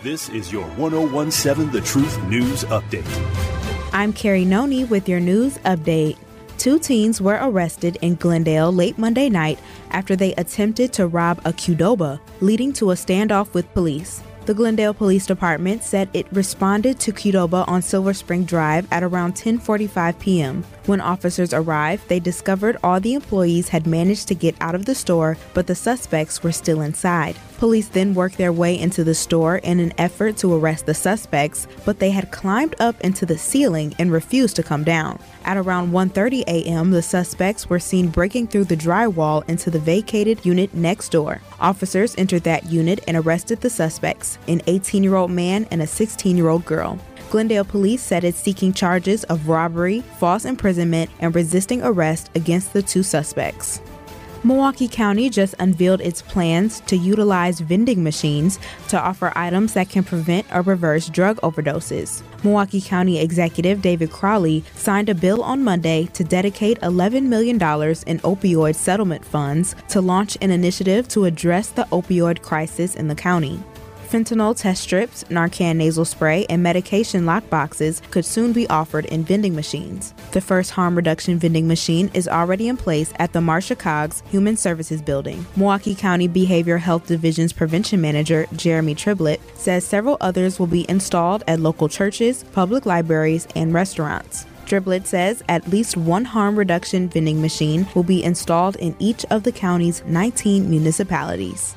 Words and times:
This 0.00 0.28
is 0.28 0.52
your 0.52 0.64
1017 0.76 1.72
The 1.72 1.80
Truth 1.80 2.22
News 2.28 2.62
Update. 2.66 3.04
I'm 3.92 4.12
Carrie 4.12 4.44
Noni 4.44 4.84
with 4.84 5.08
your 5.08 5.18
news 5.18 5.58
update. 5.64 6.16
Two 6.56 6.78
teens 6.78 7.20
were 7.20 7.40
arrested 7.42 7.98
in 8.00 8.14
Glendale 8.14 8.70
late 8.72 8.96
Monday 8.96 9.28
night 9.28 9.58
after 9.90 10.14
they 10.14 10.34
attempted 10.34 10.92
to 10.92 11.08
rob 11.08 11.40
a 11.44 11.52
Qdoba, 11.52 12.20
leading 12.40 12.72
to 12.74 12.92
a 12.92 12.94
standoff 12.94 13.52
with 13.54 13.74
police. 13.74 14.22
The 14.46 14.54
Glendale 14.54 14.94
Police 14.94 15.26
Department 15.26 15.82
said 15.82 16.08
it 16.12 16.32
responded 16.32 17.00
to 17.00 17.12
Qdoba 17.12 17.66
on 17.66 17.82
Silver 17.82 18.14
Spring 18.14 18.44
Drive 18.44 18.86
at 18.92 19.02
around 19.02 19.34
10:45 19.34 20.16
p.m. 20.20 20.64
When 20.86 21.00
officers 21.00 21.52
arrived, 21.52 22.08
they 22.08 22.20
discovered 22.20 22.76
all 22.84 23.00
the 23.00 23.14
employees 23.14 23.70
had 23.70 23.88
managed 23.88 24.28
to 24.28 24.36
get 24.36 24.54
out 24.60 24.76
of 24.76 24.84
the 24.84 24.94
store, 24.94 25.36
but 25.54 25.66
the 25.66 25.74
suspects 25.74 26.44
were 26.44 26.52
still 26.52 26.82
inside. 26.82 27.34
Police 27.58 27.88
then 27.88 28.14
worked 28.14 28.38
their 28.38 28.52
way 28.52 28.78
into 28.78 29.02
the 29.02 29.16
store 29.16 29.56
in 29.56 29.80
an 29.80 29.92
effort 29.98 30.36
to 30.38 30.54
arrest 30.54 30.86
the 30.86 30.94
suspects, 30.94 31.66
but 31.84 31.98
they 31.98 32.10
had 32.10 32.30
climbed 32.30 32.76
up 32.78 33.00
into 33.00 33.26
the 33.26 33.36
ceiling 33.36 33.94
and 33.98 34.12
refused 34.12 34.54
to 34.56 34.62
come 34.62 34.84
down. 34.84 35.18
At 35.44 35.56
around 35.56 35.90
1:30 35.90 36.44
a.m., 36.46 36.92
the 36.92 37.02
suspects 37.02 37.68
were 37.68 37.80
seen 37.80 38.08
breaking 38.08 38.46
through 38.46 38.66
the 38.66 38.76
drywall 38.76 39.42
into 39.48 39.70
the 39.72 39.80
vacated 39.80 40.46
unit 40.46 40.72
next 40.72 41.10
door. 41.10 41.40
Officers 41.58 42.14
entered 42.16 42.44
that 42.44 42.66
unit 42.66 43.02
and 43.08 43.16
arrested 43.16 43.60
the 43.60 43.70
suspects, 43.70 44.38
an 44.46 44.60
18-year-old 44.60 45.32
man 45.32 45.66
and 45.72 45.82
a 45.82 45.86
16-year-old 45.86 46.64
girl. 46.64 46.96
Glendale 47.28 47.64
police 47.64 48.02
said 48.02 48.22
it's 48.22 48.38
seeking 48.38 48.72
charges 48.72 49.24
of 49.24 49.48
robbery, 49.48 50.02
false 50.18 50.44
imprisonment, 50.44 51.10
and 51.18 51.34
resisting 51.34 51.82
arrest 51.82 52.30
against 52.36 52.72
the 52.72 52.82
two 52.82 53.02
suspects. 53.02 53.80
Milwaukee 54.44 54.86
County 54.86 55.28
just 55.28 55.56
unveiled 55.58 56.00
its 56.00 56.22
plans 56.22 56.78
to 56.82 56.96
utilize 56.96 57.58
vending 57.58 58.04
machines 58.04 58.60
to 58.88 59.00
offer 59.00 59.32
items 59.34 59.72
that 59.74 59.88
can 59.88 60.04
prevent 60.04 60.46
or 60.54 60.62
reverse 60.62 61.08
drug 61.08 61.38
overdoses. 61.38 62.22
Milwaukee 62.44 62.80
County 62.80 63.18
Executive 63.18 63.82
David 63.82 64.12
Crowley 64.12 64.62
signed 64.76 65.08
a 65.08 65.14
bill 65.14 65.42
on 65.42 65.64
Monday 65.64 66.06
to 66.12 66.22
dedicate 66.22 66.80
$11 66.82 67.24
million 67.24 67.56
in 67.56 68.20
opioid 68.20 68.76
settlement 68.76 69.24
funds 69.24 69.74
to 69.88 70.00
launch 70.00 70.38
an 70.40 70.52
initiative 70.52 71.08
to 71.08 71.24
address 71.24 71.70
the 71.70 71.84
opioid 71.84 72.40
crisis 72.40 72.94
in 72.94 73.08
the 73.08 73.16
county. 73.16 73.60
Fentanyl 74.08 74.56
test 74.56 74.82
strips, 74.82 75.22
Narcan 75.24 75.76
nasal 75.76 76.06
spray, 76.06 76.46
and 76.48 76.62
medication 76.62 77.24
lockboxes 77.24 78.00
could 78.10 78.24
soon 78.24 78.54
be 78.54 78.66
offered 78.70 79.04
in 79.04 79.22
vending 79.22 79.54
machines. 79.54 80.14
The 80.32 80.40
first 80.40 80.70
harm 80.70 80.96
reduction 80.96 81.38
vending 81.38 81.68
machine 81.68 82.10
is 82.14 82.26
already 82.26 82.68
in 82.68 82.78
place 82.78 83.12
at 83.18 83.34
the 83.34 83.42
Marcia 83.42 83.76
Coggs 83.76 84.26
Human 84.28 84.56
Services 84.56 85.02
Building. 85.02 85.44
Milwaukee 85.56 85.94
County 85.94 86.26
Behavioral 86.26 86.78
Health 86.78 87.06
Division's 87.06 87.52
prevention 87.52 88.00
manager, 88.00 88.46
Jeremy 88.56 88.94
Triblett, 88.94 89.40
says 89.54 89.84
several 89.84 90.16
others 90.22 90.58
will 90.58 90.66
be 90.66 90.88
installed 90.88 91.44
at 91.46 91.60
local 91.60 91.90
churches, 91.90 92.44
public 92.52 92.86
libraries, 92.86 93.46
and 93.54 93.74
restaurants. 93.74 94.46
Triblett 94.64 95.04
says 95.04 95.42
at 95.50 95.68
least 95.68 95.98
one 95.98 96.24
harm 96.24 96.56
reduction 96.56 97.10
vending 97.10 97.42
machine 97.42 97.86
will 97.94 98.02
be 98.02 98.24
installed 98.24 98.76
in 98.76 98.96
each 98.98 99.26
of 99.26 99.42
the 99.42 99.52
county's 99.52 100.02
19 100.06 100.70
municipalities 100.70 101.74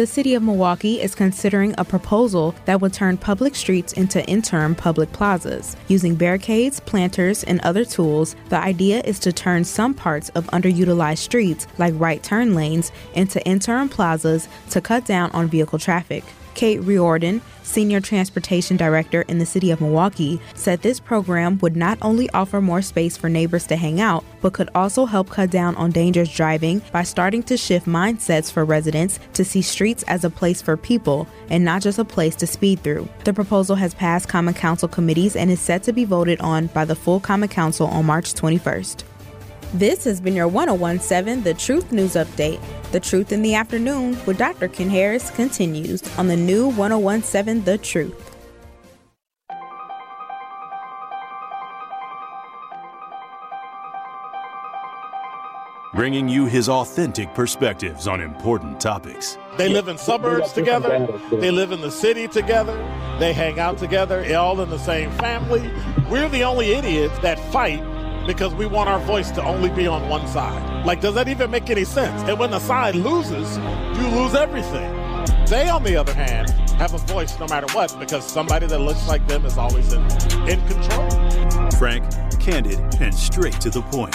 the 0.00 0.06
city 0.06 0.32
of 0.32 0.42
Milwaukee 0.42 0.98
is 0.98 1.14
considering 1.14 1.74
a 1.76 1.84
proposal 1.84 2.54
that 2.64 2.80
would 2.80 2.90
turn 2.90 3.18
public 3.18 3.54
streets 3.54 3.92
into 3.92 4.26
interim 4.26 4.74
public 4.74 5.12
plazas. 5.12 5.76
Using 5.88 6.14
barricades, 6.14 6.80
planters, 6.80 7.44
and 7.44 7.60
other 7.60 7.84
tools, 7.84 8.34
the 8.48 8.56
idea 8.56 9.02
is 9.04 9.18
to 9.18 9.30
turn 9.30 9.62
some 9.62 9.92
parts 9.92 10.30
of 10.30 10.46
underutilized 10.54 11.18
streets, 11.18 11.66
like 11.76 11.92
right 11.98 12.22
turn 12.22 12.54
lanes, 12.54 12.92
into 13.12 13.46
interim 13.46 13.90
plazas 13.90 14.48
to 14.70 14.80
cut 14.80 15.04
down 15.04 15.30
on 15.32 15.48
vehicle 15.48 15.78
traffic. 15.78 16.24
Kate 16.54 16.80
Riordan, 16.80 17.42
Senior 17.70 18.00
Transportation 18.00 18.76
Director 18.76 19.22
in 19.22 19.38
the 19.38 19.46
city 19.46 19.70
of 19.70 19.80
Milwaukee, 19.80 20.40
said 20.54 20.82
this 20.82 20.98
program 20.98 21.58
would 21.58 21.76
not 21.76 21.98
only 22.02 22.28
offer 22.30 22.60
more 22.60 22.82
space 22.82 23.16
for 23.16 23.28
neighbors 23.28 23.66
to 23.68 23.76
hang 23.76 24.00
out, 24.00 24.24
but 24.40 24.52
could 24.52 24.68
also 24.74 25.06
help 25.06 25.30
cut 25.30 25.50
down 25.50 25.76
on 25.76 25.92
dangerous 25.92 26.34
driving 26.34 26.82
by 26.92 27.04
starting 27.04 27.42
to 27.44 27.56
shift 27.56 27.86
mindsets 27.86 28.50
for 28.50 28.64
residents 28.64 29.20
to 29.34 29.44
see 29.44 29.62
streets 29.62 30.02
as 30.04 30.24
a 30.24 30.30
place 30.30 30.60
for 30.60 30.76
people 30.76 31.28
and 31.48 31.64
not 31.64 31.80
just 31.80 31.98
a 31.98 32.04
place 32.04 32.34
to 32.36 32.46
speed 32.46 32.80
through. 32.80 33.08
The 33.24 33.32
proposal 33.32 33.76
has 33.76 33.94
passed 33.94 34.28
Common 34.28 34.54
Council 34.54 34.88
committees 34.88 35.36
and 35.36 35.50
is 35.50 35.60
set 35.60 35.84
to 35.84 35.92
be 35.92 36.04
voted 36.04 36.40
on 36.40 36.66
by 36.68 36.84
the 36.84 36.96
full 36.96 37.20
Common 37.20 37.48
Council 37.48 37.86
on 37.86 38.04
March 38.04 38.34
21st. 38.34 39.04
This 39.74 40.02
has 40.02 40.20
been 40.20 40.34
your 40.34 40.48
1017 40.48 41.44
The 41.44 41.54
Truth 41.54 41.92
News 41.92 42.14
Update. 42.14 42.60
The 42.90 42.98
Truth 42.98 43.30
in 43.30 43.40
the 43.40 43.54
Afternoon 43.54 44.18
with 44.26 44.36
Dr. 44.36 44.66
Ken 44.66 44.90
Harris 44.90 45.30
continues 45.30 46.02
on 46.18 46.26
the 46.26 46.36
new 46.36 46.68
1017 46.70 47.62
The 47.62 47.78
Truth. 47.78 48.36
Bringing 55.94 56.28
you 56.28 56.46
his 56.46 56.68
authentic 56.68 57.32
perspectives 57.34 58.08
on 58.08 58.20
important 58.20 58.80
topics. 58.80 59.38
They 59.56 59.68
live 59.68 59.86
in 59.86 59.98
suburbs 59.98 60.52
together, 60.52 61.06
they 61.30 61.52
live 61.52 61.70
in 61.70 61.80
the 61.80 61.92
city 61.92 62.26
together, 62.26 62.76
they 63.20 63.32
hang 63.32 63.60
out 63.60 63.78
together, 63.78 64.24
all 64.34 64.60
in 64.62 64.68
the 64.68 64.78
same 64.78 65.12
family. 65.12 65.70
We're 66.10 66.28
the 66.28 66.42
only 66.42 66.72
idiots 66.72 67.16
that 67.20 67.38
fight 67.52 67.84
because 68.34 68.54
we 68.54 68.64
want 68.64 68.88
our 68.88 69.00
voice 69.00 69.28
to 69.32 69.42
only 69.42 69.68
be 69.70 69.88
on 69.88 70.08
one 70.08 70.24
side. 70.28 70.86
Like, 70.86 71.00
does 71.00 71.14
that 71.16 71.26
even 71.26 71.50
make 71.50 71.68
any 71.68 71.82
sense? 71.82 72.22
And 72.28 72.38
when 72.38 72.52
the 72.52 72.60
side 72.60 72.94
loses, 72.94 73.58
you 73.58 74.06
lose 74.08 74.36
everything. 74.36 74.94
They, 75.46 75.68
on 75.68 75.82
the 75.82 75.96
other 75.96 76.14
hand, 76.14 76.48
have 76.78 76.94
a 76.94 76.98
voice 76.98 77.36
no 77.40 77.48
matter 77.48 77.66
what 77.74 77.98
because 77.98 78.24
somebody 78.24 78.68
that 78.68 78.78
looks 78.78 79.08
like 79.08 79.26
them 79.26 79.44
is 79.44 79.58
always 79.58 79.92
in, 79.92 80.02
in 80.48 80.64
control. 80.68 81.10
Frank, 81.72 82.04
candid, 82.38 82.78
and 83.00 83.12
straight 83.12 83.60
to 83.62 83.68
the 83.68 83.82
point. 83.82 84.14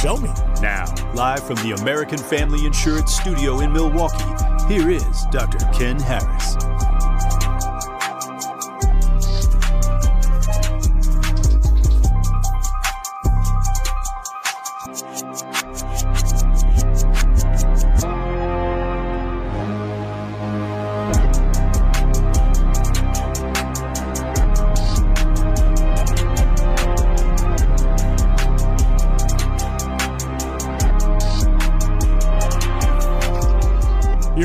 show 0.00 0.16
me. 0.16 0.30
Now, 0.62 0.86
live 1.14 1.46
from 1.46 1.56
the 1.56 1.76
American 1.82 2.16
Family 2.16 2.64
Insurance 2.64 3.14
Studio 3.14 3.60
in 3.60 3.70
Milwaukee, 3.70 4.24
here 4.66 4.88
is 4.88 5.26
Dr. 5.30 5.58
Ken 5.78 6.00
Harris. 6.00 6.56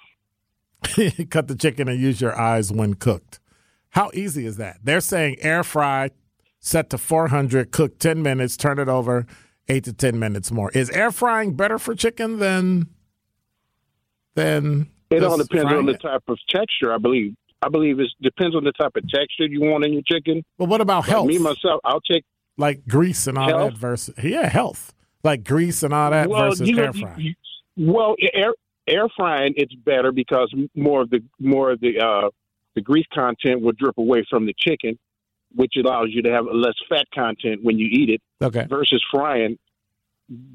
cut 1.29 1.47
the 1.47 1.55
chicken 1.55 1.87
and 1.87 1.99
use 1.99 2.21
your 2.21 2.35
eyes 2.39 2.71
when 2.71 2.95
cooked. 2.95 3.39
How 3.91 4.09
easy 4.15 4.47
is 4.47 4.57
that? 4.57 4.79
They're 4.83 4.99
saying 4.99 5.37
air 5.41 5.63
fry, 5.63 6.09
set 6.59 6.89
to 6.91 6.97
400, 6.97 7.71
cook 7.71 7.99
10 7.99 8.21
minutes, 8.21 8.57
turn 8.57 8.79
it 8.79 8.87
over, 8.89 9.25
eight 9.67 9.83
to 9.85 9.93
10 9.93 10.17
minutes 10.19 10.51
more. 10.51 10.71
Is 10.71 10.89
air 10.89 11.11
frying 11.11 11.55
better 11.55 11.77
for 11.79 11.95
chicken 11.95 12.39
than 12.39 12.87
than? 14.35 14.89
It 15.09 15.23
all 15.23 15.37
depends 15.37 15.71
on 15.73 15.85
the 15.85 15.93
it? 15.93 16.01
type 16.01 16.23
of 16.27 16.37
texture. 16.49 16.93
I 16.93 16.97
believe. 16.97 17.33
I 17.61 17.69
believe 17.69 17.99
it 17.99 18.07
depends 18.21 18.55
on 18.55 18.63
the 18.63 18.71
type 18.73 18.91
of 18.95 19.03
texture 19.09 19.45
you 19.47 19.61
want 19.61 19.83
in 19.85 19.93
your 19.93 20.03
chicken. 20.05 20.43
But 20.57 20.65
what 20.69 20.81
about 20.81 20.99
Like 21.03 21.09
health? 21.09 21.27
me 21.27 21.39
myself, 21.39 21.81
I'll 21.85 22.01
take. 22.01 22.23
like 22.57 22.85
grease 22.87 23.25
and 23.25 23.37
all 23.37 23.47
Health? 23.47 23.71
that 23.73 23.79
versus 23.79 24.15
yeah, 24.23 24.47
health. 24.47 24.93
Like 25.23 25.43
grease 25.43 25.81
and 25.81 25.93
all 25.93 26.11
that 26.11 26.29
versus 26.29 26.67
you 26.67 26.75
know, 26.75 26.83
air 26.83 26.91
you- 26.93 27.01
frying. 27.01 27.19
you- 27.21 27.33
well, 27.93 28.15
air 28.33 28.53
air 28.87 29.07
frying 29.15 29.53
it's 29.57 29.73
better 29.73 30.11
because 30.11 30.53
more 30.75 31.01
of 31.01 31.09
the 31.09 31.23
more 31.39 31.71
of 31.71 31.79
the 31.79 31.99
uh, 31.99 32.29
the 32.75 32.81
grease 32.81 33.05
content 33.13 33.61
will 33.61 33.71
drip 33.73 33.97
away 33.97 34.23
from 34.29 34.45
the 34.45 34.53
chicken, 34.59 34.97
which 35.55 35.73
allows 35.77 36.07
you 36.09 36.21
to 36.23 36.31
have 36.31 36.45
less 36.51 36.75
fat 36.89 37.05
content 37.13 37.63
when 37.63 37.77
you 37.77 37.87
eat 37.87 38.09
it. 38.09 38.21
Okay. 38.41 38.65
Versus 38.69 39.03
frying, 39.11 39.57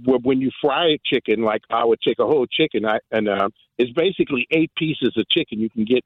when 0.05 0.41
you 0.41 0.51
fry 0.61 0.99
chicken, 1.05 1.43
like 1.43 1.63
I 1.71 1.85
would 1.85 2.01
take 2.07 2.19
a 2.19 2.27
whole 2.27 2.47
chicken, 2.47 2.85
I, 2.85 2.99
and 3.11 3.29
uh, 3.29 3.49
it's 3.79 3.93
basically 3.93 4.47
eight 4.51 4.71
pieces 4.77 5.15
of 5.17 5.29
chicken 5.29 5.61
you 5.61 5.71
can 5.71 5.85
get 5.85 6.05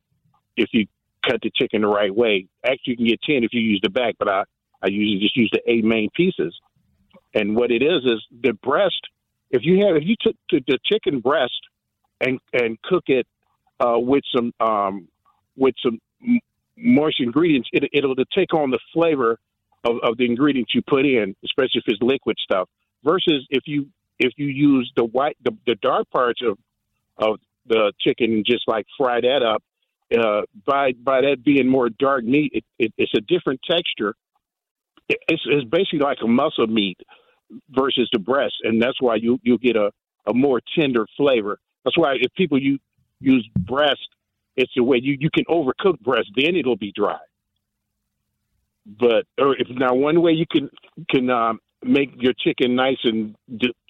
if 0.56 0.70
you 0.72 0.86
cut 1.26 1.40
the 1.42 1.50
chicken 1.54 1.82
the 1.82 1.88
right 1.88 2.14
way. 2.14 2.46
Actually, 2.64 2.92
you 2.92 2.96
can 2.96 3.06
get 3.06 3.22
ten 3.22 3.44
if 3.44 3.52
you 3.52 3.60
use 3.60 3.80
the 3.82 3.90
back, 3.90 4.14
but 4.18 4.28
I 4.28 4.44
I 4.82 4.88
usually 4.88 5.20
just 5.20 5.36
use 5.36 5.50
the 5.52 5.62
eight 5.70 5.84
main 5.84 6.10
pieces. 6.14 6.58
And 7.34 7.56
what 7.56 7.70
it 7.70 7.82
is 7.82 8.04
is 8.04 8.24
the 8.42 8.52
breast. 8.52 9.00
If 9.50 9.62
you 9.64 9.84
have 9.86 9.96
if 9.96 10.04
you 10.04 10.16
took 10.20 10.36
the, 10.50 10.78
chicken 10.84 11.20
breast 11.20 11.60
and 12.20 12.38
and 12.52 12.80
cook 12.82 13.04
it 13.08 13.26
uh, 13.80 13.98
with 13.98 14.24
some 14.34 14.52
um, 14.60 15.08
with 15.56 15.74
some 15.82 15.98
moist 16.76 17.20
ingredients, 17.20 17.68
it, 17.72 17.88
it'll 17.92 18.14
take 18.34 18.54
on 18.54 18.70
the 18.70 18.78
flavor 18.92 19.38
of, 19.84 19.96
of 20.02 20.16
the 20.16 20.24
ingredients 20.24 20.74
you 20.74 20.82
put 20.82 21.06
in, 21.06 21.34
especially 21.44 21.80
if 21.80 21.84
it's 21.86 22.02
liquid 22.02 22.36
stuff. 22.38 22.68
Versus 23.04 23.46
if 23.50 23.62
you 23.66 23.86
if 24.18 24.32
you 24.36 24.46
use 24.46 24.90
the 24.96 25.04
white 25.04 25.36
the, 25.44 25.52
the 25.66 25.76
dark 25.76 26.10
parts 26.10 26.40
of 26.42 26.58
of 27.18 27.38
the 27.66 27.92
chicken 28.00 28.32
and 28.32 28.44
just 28.44 28.66
like 28.66 28.86
fry 28.96 29.20
that 29.20 29.42
up, 29.42 29.62
uh, 30.18 30.42
by 30.64 30.92
by 30.92 31.20
that 31.20 31.44
being 31.44 31.68
more 31.68 31.88
dark 31.88 32.24
meat, 32.24 32.52
it, 32.54 32.64
it, 32.78 32.92
it's 32.96 33.12
a 33.14 33.20
different 33.20 33.60
texture. 33.68 34.14
It, 35.08 35.18
it's, 35.28 35.42
it's 35.46 35.68
basically 35.68 36.00
like 36.00 36.18
a 36.22 36.28
muscle 36.28 36.66
meat 36.66 36.98
versus 37.70 38.08
the 38.12 38.18
breast, 38.18 38.54
and 38.62 38.80
that's 38.82 39.00
why 39.00 39.16
you 39.16 39.38
you 39.42 39.58
get 39.58 39.76
a, 39.76 39.90
a 40.26 40.34
more 40.34 40.60
tender 40.76 41.06
flavor. 41.16 41.58
That's 41.84 41.96
why 41.96 42.16
if 42.20 42.32
people 42.34 42.60
you 42.60 42.78
use 43.20 43.48
breast, 43.56 44.08
it's 44.56 44.72
the 44.74 44.82
way 44.82 44.98
you 45.02 45.16
you 45.18 45.30
can 45.30 45.44
overcook 45.44 46.00
breast, 46.00 46.28
then 46.36 46.56
it'll 46.56 46.76
be 46.76 46.92
dry. 46.94 47.18
But 48.86 49.26
or 49.38 49.56
if 49.56 49.68
now 49.70 49.94
one 49.94 50.22
way 50.22 50.32
you 50.32 50.46
can 50.50 50.70
can 51.10 51.30
um, 51.30 51.60
make 51.84 52.10
your 52.16 52.32
chicken 52.38 52.74
nice 52.74 52.98
and 53.04 53.36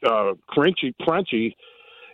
uh, 0.04 0.32
crunchy 0.50 0.94
crunchy 1.02 1.52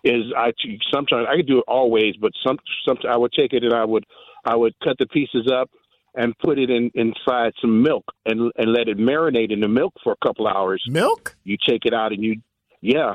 is 0.05 0.33
I 0.37 0.53
sometimes 0.93 1.27
I 1.31 1.37
could 1.37 1.47
do 1.47 1.59
it 1.59 1.65
always, 1.69 2.15
but 2.21 2.33
some 2.45 2.59
sometimes 2.87 3.13
I 3.13 3.17
would 3.17 3.33
take 3.33 3.53
it 3.53 3.65
and 3.65 3.73
I 3.73 3.85
would 3.85 4.05
I 4.45 4.57
would 4.57 4.75
cut 4.83 4.97
the 4.99 5.07
pieces 5.07 5.51
up 5.53 5.71
and 6.15 6.37
put 6.39 6.59
it 6.59 6.71
in 6.71 6.91
inside 6.95 7.53
some 7.61 7.83
milk 7.83 8.05
and 8.27 8.53
and 8.57 8.73
let 8.73 8.89
it 8.89 8.99
marinate 8.99 9.53
in 9.53 9.61
the 9.61 9.69
milk 9.69 9.95
for 10.03 10.13
a 10.13 10.27
couple 10.27 10.47
hours. 10.47 10.83
Milk? 10.89 11.37
You 11.45 11.57
take 11.67 11.85
it 11.85 11.95
out 11.95 12.13
and 12.13 12.23
you 12.23 12.41
yeah, 12.81 13.15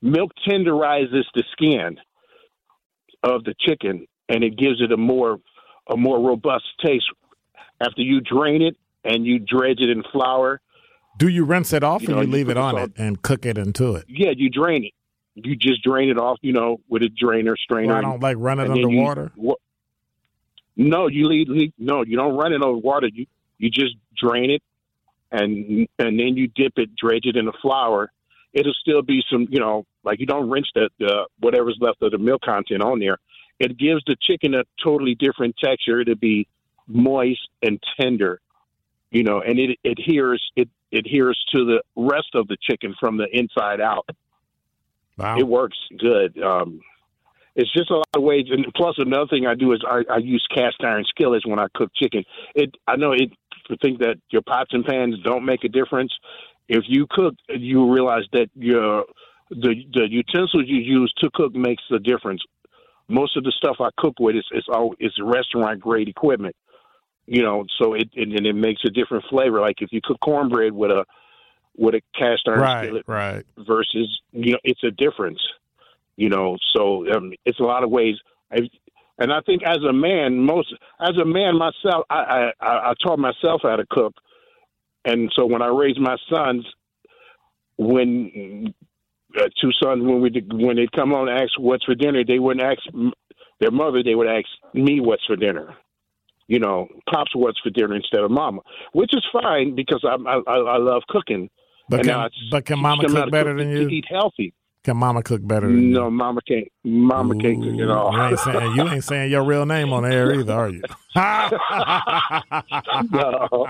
milk 0.00 0.30
tenderizes 0.48 1.24
the 1.34 1.42
skin 1.52 1.96
of 3.24 3.42
the 3.44 3.54
chicken 3.58 4.06
and 4.28 4.44
it 4.44 4.56
gives 4.56 4.80
it 4.80 4.92
a 4.92 4.96
more 4.96 5.38
a 5.88 5.96
more 5.96 6.20
robust 6.20 6.64
taste 6.84 7.06
after 7.80 8.02
you 8.02 8.20
drain 8.20 8.62
it 8.62 8.76
and 9.04 9.24
you 9.24 9.38
dredge 9.38 9.80
it 9.80 9.88
in 9.90 10.02
flour. 10.12 10.60
Do 11.18 11.28
you 11.28 11.44
rinse 11.44 11.72
it 11.72 11.82
off 11.82 12.02
You 12.02 12.08
or 12.10 12.12
know, 12.16 12.20
you 12.20 12.26
you 12.28 12.32
leave 12.32 12.46
put 12.46 12.52
it 12.52 12.56
on 12.58 12.78
it 12.78 12.92
and 12.96 13.20
cook 13.22 13.46
it 13.46 13.58
into 13.58 13.94
it? 13.96 14.04
Yeah, 14.08 14.30
you 14.36 14.50
drain 14.50 14.84
it. 14.84 14.92
You 15.34 15.56
just 15.56 15.82
drain 15.82 16.10
it 16.10 16.18
off, 16.18 16.38
you 16.42 16.52
know, 16.52 16.80
with 16.88 17.02
a 17.02 17.08
drainer, 17.08 17.56
strainer. 17.56 17.88
Well, 17.88 17.96
I 17.96 18.00
don't 18.02 18.20
like 18.22 18.36
run 18.38 18.58
it 18.60 18.68
then 18.68 18.76
you- 18.90 19.56
no, 20.76 21.08
you 21.08 21.26
leave, 21.26 21.48
leave. 21.48 21.72
No, 21.78 22.04
you 22.04 22.16
don't 22.16 22.36
run 22.36 22.52
it 22.52 22.62
over 22.62 22.78
water. 22.78 23.08
You 23.12 23.26
you 23.58 23.70
just 23.70 23.96
drain 24.16 24.50
it, 24.50 24.62
and 25.32 25.88
and 25.98 26.18
then 26.18 26.36
you 26.36 26.48
dip 26.54 26.74
it, 26.76 26.94
dredge 26.94 27.24
it 27.24 27.36
in 27.36 27.46
the 27.46 27.52
flour. 27.60 28.12
It'll 28.52 28.74
still 28.74 29.02
be 29.02 29.22
some, 29.30 29.46
you 29.50 29.60
know, 29.60 29.84
like 30.04 30.20
you 30.20 30.26
don't 30.26 30.48
rinse 30.48 30.68
the, 30.74 30.88
the 30.98 31.26
whatever's 31.40 31.76
left 31.80 32.02
of 32.02 32.12
the 32.12 32.18
milk 32.18 32.42
content 32.42 32.82
on 32.82 32.98
there. 32.98 33.18
It 33.58 33.76
gives 33.76 34.02
the 34.06 34.16
chicken 34.20 34.54
a 34.54 34.64
totally 34.82 35.14
different 35.14 35.56
texture. 35.62 36.00
It'll 36.00 36.14
be 36.14 36.46
moist 36.86 37.48
and 37.62 37.82
tender, 38.00 38.40
you 39.10 39.22
know, 39.24 39.40
and 39.40 39.58
it 39.58 39.78
adheres 39.84 40.42
it 40.56 40.68
adheres 40.92 41.38
to 41.54 41.64
the 41.64 41.82
rest 41.96 42.28
of 42.34 42.48
the 42.48 42.56
chicken 42.62 42.94
from 42.98 43.18
the 43.18 43.26
inside 43.32 43.80
out 43.80 44.08
Wow. 45.18 45.36
it 45.36 45.46
works 45.46 45.76
good. 45.98 46.40
Um, 46.40 46.80
it's 47.56 47.72
just 47.72 47.90
a 47.90 47.96
lot 47.96 48.06
of 48.14 48.22
ways, 48.22 48.46
and 48.50 48.64
plus 48.76 48.94
another 48.98 49.26
thing 49.28 49.46
I 49.46 49.56
do 49.56 49.72
is 49.72 49.82
I, 49.86 50.02
I 50.08 50.18
use 50.18 50.46
cast 50.54 50.76
iron 50.80 51.04
skillets 51.08 51.44
when 51.44 51.58
I 51.58 51.66
cook 51.74 51.90
chicken. 52.00 52.24
It 52.54 52.76
I 52.86 52.94
know 52.94 53.12
it 53.12 53.32
to 53.66 53.76
think 53.82 53.98
that 53.98 54.16
your 54.30 54.42
pots 54.42 54.70
and 54.72 54.84
pans 54.84 55.16
don't 55.24 55.44
make 55.44 55.64
a 55.64 55.68
difference. 55.68 56.12
If 56.68 56.84
you 56.86 57.06
cook, 57.10 57.34
you 57.48 57.92
realize 57.92 58.24
that 58.32 58.48
your 58.54 59.06
the 59.50 59.74
the 59.92 60.06
utensils 60.08 60.64
you 60.66 60.78
use 60.78 61.12
to 61.18 61.30
cook 61.34 61.52
makes 61.52 61.82
a 61.90 61.98
difference. 61.98 62.42
Most 63.08 63.36
of 63.36 63.44
the 63.44 63.52
stuff 63.56 63.76
I 63.80 63.88
cook 63.96 64.14
with 64.20 64.36
is 64.36 64.46
is 64.52 64.64
all 64.68 64.94
is 65.00 65.12
restaurant 65.22 65.80
grade 65.80 66.08
equipment. 66.08 66.56
You 67.26 67.42
know, 67.42 67.64
so 67.80 67.94
it 67.94 68.08
and, 68.16 68.32
and 68.32 68.46
it 68.46 68.54
makes 68.54 68.82
a 68.86 68.90
different 68.90 69.24
flavor. 69.28 69.60
Like 69.60 69.80
if 69.80 69.90
you 69.92 70.00
cook 70.02 70.18
cornbread 70.20 70.72
with 70.72 70.90
a 70.90 71.04
with 71.78 71.94
a 71.94 72.02
cast 72.18 72.42
iron 72.46 72.60
right, 72.60 72.84
skillet, 72.84 73.04
right. 73.06 73.46
versus 73.56 74.20
you 74.32 74.52
know 74.52 74.58
it's 74.64 74.82
a 74.82 74.90
difference 74.90 75.40
you 76.16 76.28
know 76.28 76.58
so 76.76 77.10
um, 77.14 77.32
it's 77.46 77.60
a 77.60 77.62
lot 77.62 77.84
of 77.84 77.90
ways 77.90 78.16
I, 78.52 78.68
and 79.18 79.32
i 79.32 79.40
think 79.46 79.62
as 79.64 79.78
a 79.88 79.92
man 79.92 80.38
most 80.40 80.74
as 81.00 81.16
a 81.16 81.24
man 81.24 81.56
myself 81.56 82.04
I, 82.10 82.50
I 82.60 82.90
i 82.90 82.92
taught 83.02 83.18
myself 83.18 83.62
how 83.62 83.76
to 83.76 83.86
cook 83.88 84.14
and 85.04 85.32
so 85.34 85.46
when 85.46 85.62
i 85.62 85.68
raised 85.68 86.00
my 86.00 86.16
sons 86.28 86.66
when 87.78 88.74
uh, 89.36 89.48
two 89.60 89.70
sons 89.82 90.02
when 90.02 90.20
we 90.20 90.30
when 90.52 90.76
they 90.76 90.86
come 90.96 91.12
on 91.12 91.28
and 91.28 91.40
ask 91.40 91.52
what's 91.58 91.84
for 91.84 91.94
dinner 91.94 92.24
they 92.24 92.38
wouldn't 92.38 92.64
ask 92.64 92.80
m- 92.94 93.12
their 93.60 93.70
mother 93.70 94.02
they 94.02 94.14
would 94.14 94.28
ask 94.28 94.46
me 94.72 95.00
what's 95.00 95.24
for 95.26 95.36
dinner 95.36 95.74
you 96.46 96.58
know 96.58 96.88
pops 97.10 97.34
what's 97.34 97.58
for 97.60 97.70
dinner 97.70 97.94
instead 97.94 98.20
of 98.20 98.30
mama 98.30 98.60
which 98.92 99.10
is 99.12 99.24
fine 99.32 99.74
because 99.74 100.02
i 100.04 100.14
i, 100.30 100.56
I 100.56 100.78
love 100.78 101.02
cooking 101.08 101.50
But 101.88 102.00
and 102.00 102.08
can, 102.08 102.30
but 102.50 102.64
can 102.64 102.78
mama 102.80 103.04
cook 103.04 103.30
better 103.30 103.50
cook 103.54 103.58
than 103.58 103.70
you? 103.70 103.88
Eat 103.88 104.04
healthy. 104.08 104.54
Can 104.84 104.96
mama 104.96 105.22
cook 105.22 105.46
better 105.46 105.66
than 105.66 105.82
you? 105.88 105.90
No, 105.90 106.04
you? 106.04 106.10
mama 106.10 106.40
can't. 106.46 106.68
Mama 106.84 107.34
can't 107.34 107.62
cook 107.62 107.80
at 107.80 107.90
all. 107.90 108.12
You 108.14 108.22
ain't, 108.22 108.38
saying, 108.38 108.76
you 108.76 108.88
ain't 108.88 109.04
saying 109.04 109.30
your 109.30 109.42
real 109.44 109.66
name 109.66 109.92
on 109.92 110.04
air 110.06 110.32
either, 110.34 110.52
are 110.52 110.68
you? 110.70 110.82
No. 113.12 113.48
All 113.50 113.68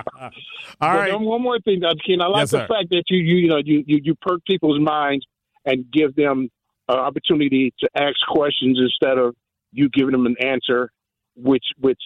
right. 0.81 1.13
one 1.21 1.43
more 1.43 1.59
thing. 1.61 1.83
King. 2.07 2.21
I 2.21 2.27
like 2.27 2.43
Yes, 2.43 2.51
the 2.51 2.59
sir. 2.59 2.67
fact 2.69 2.91
that 2.91 3.05
you, 3.09 3.19
you, 3.19 3.37
you 3.37 3.49
know, 3.49 3.57
you, 3.65 3.83
you, 3.87 4.01
you 4.05 4.15
perk 4.21 4.45
people's 4.45 4.81
minds 4.81 5.27
and 5.69 5.85
give 5.93 6.17
them 6.17 6.49
an 6.89 6.99
opportunity 6.99 7.75
to 7.81 7.89
ask 7.95 8.17
questions 8.27 8.79
instead 8.81 9.19
of 9.19 9.37
you 9.71 9.89
giving 9.91 10.13
them 10.13 10.27
an 10.27 10.37
answer, 10.41 10.91
which 11.37 11.67
which 11.79 12.01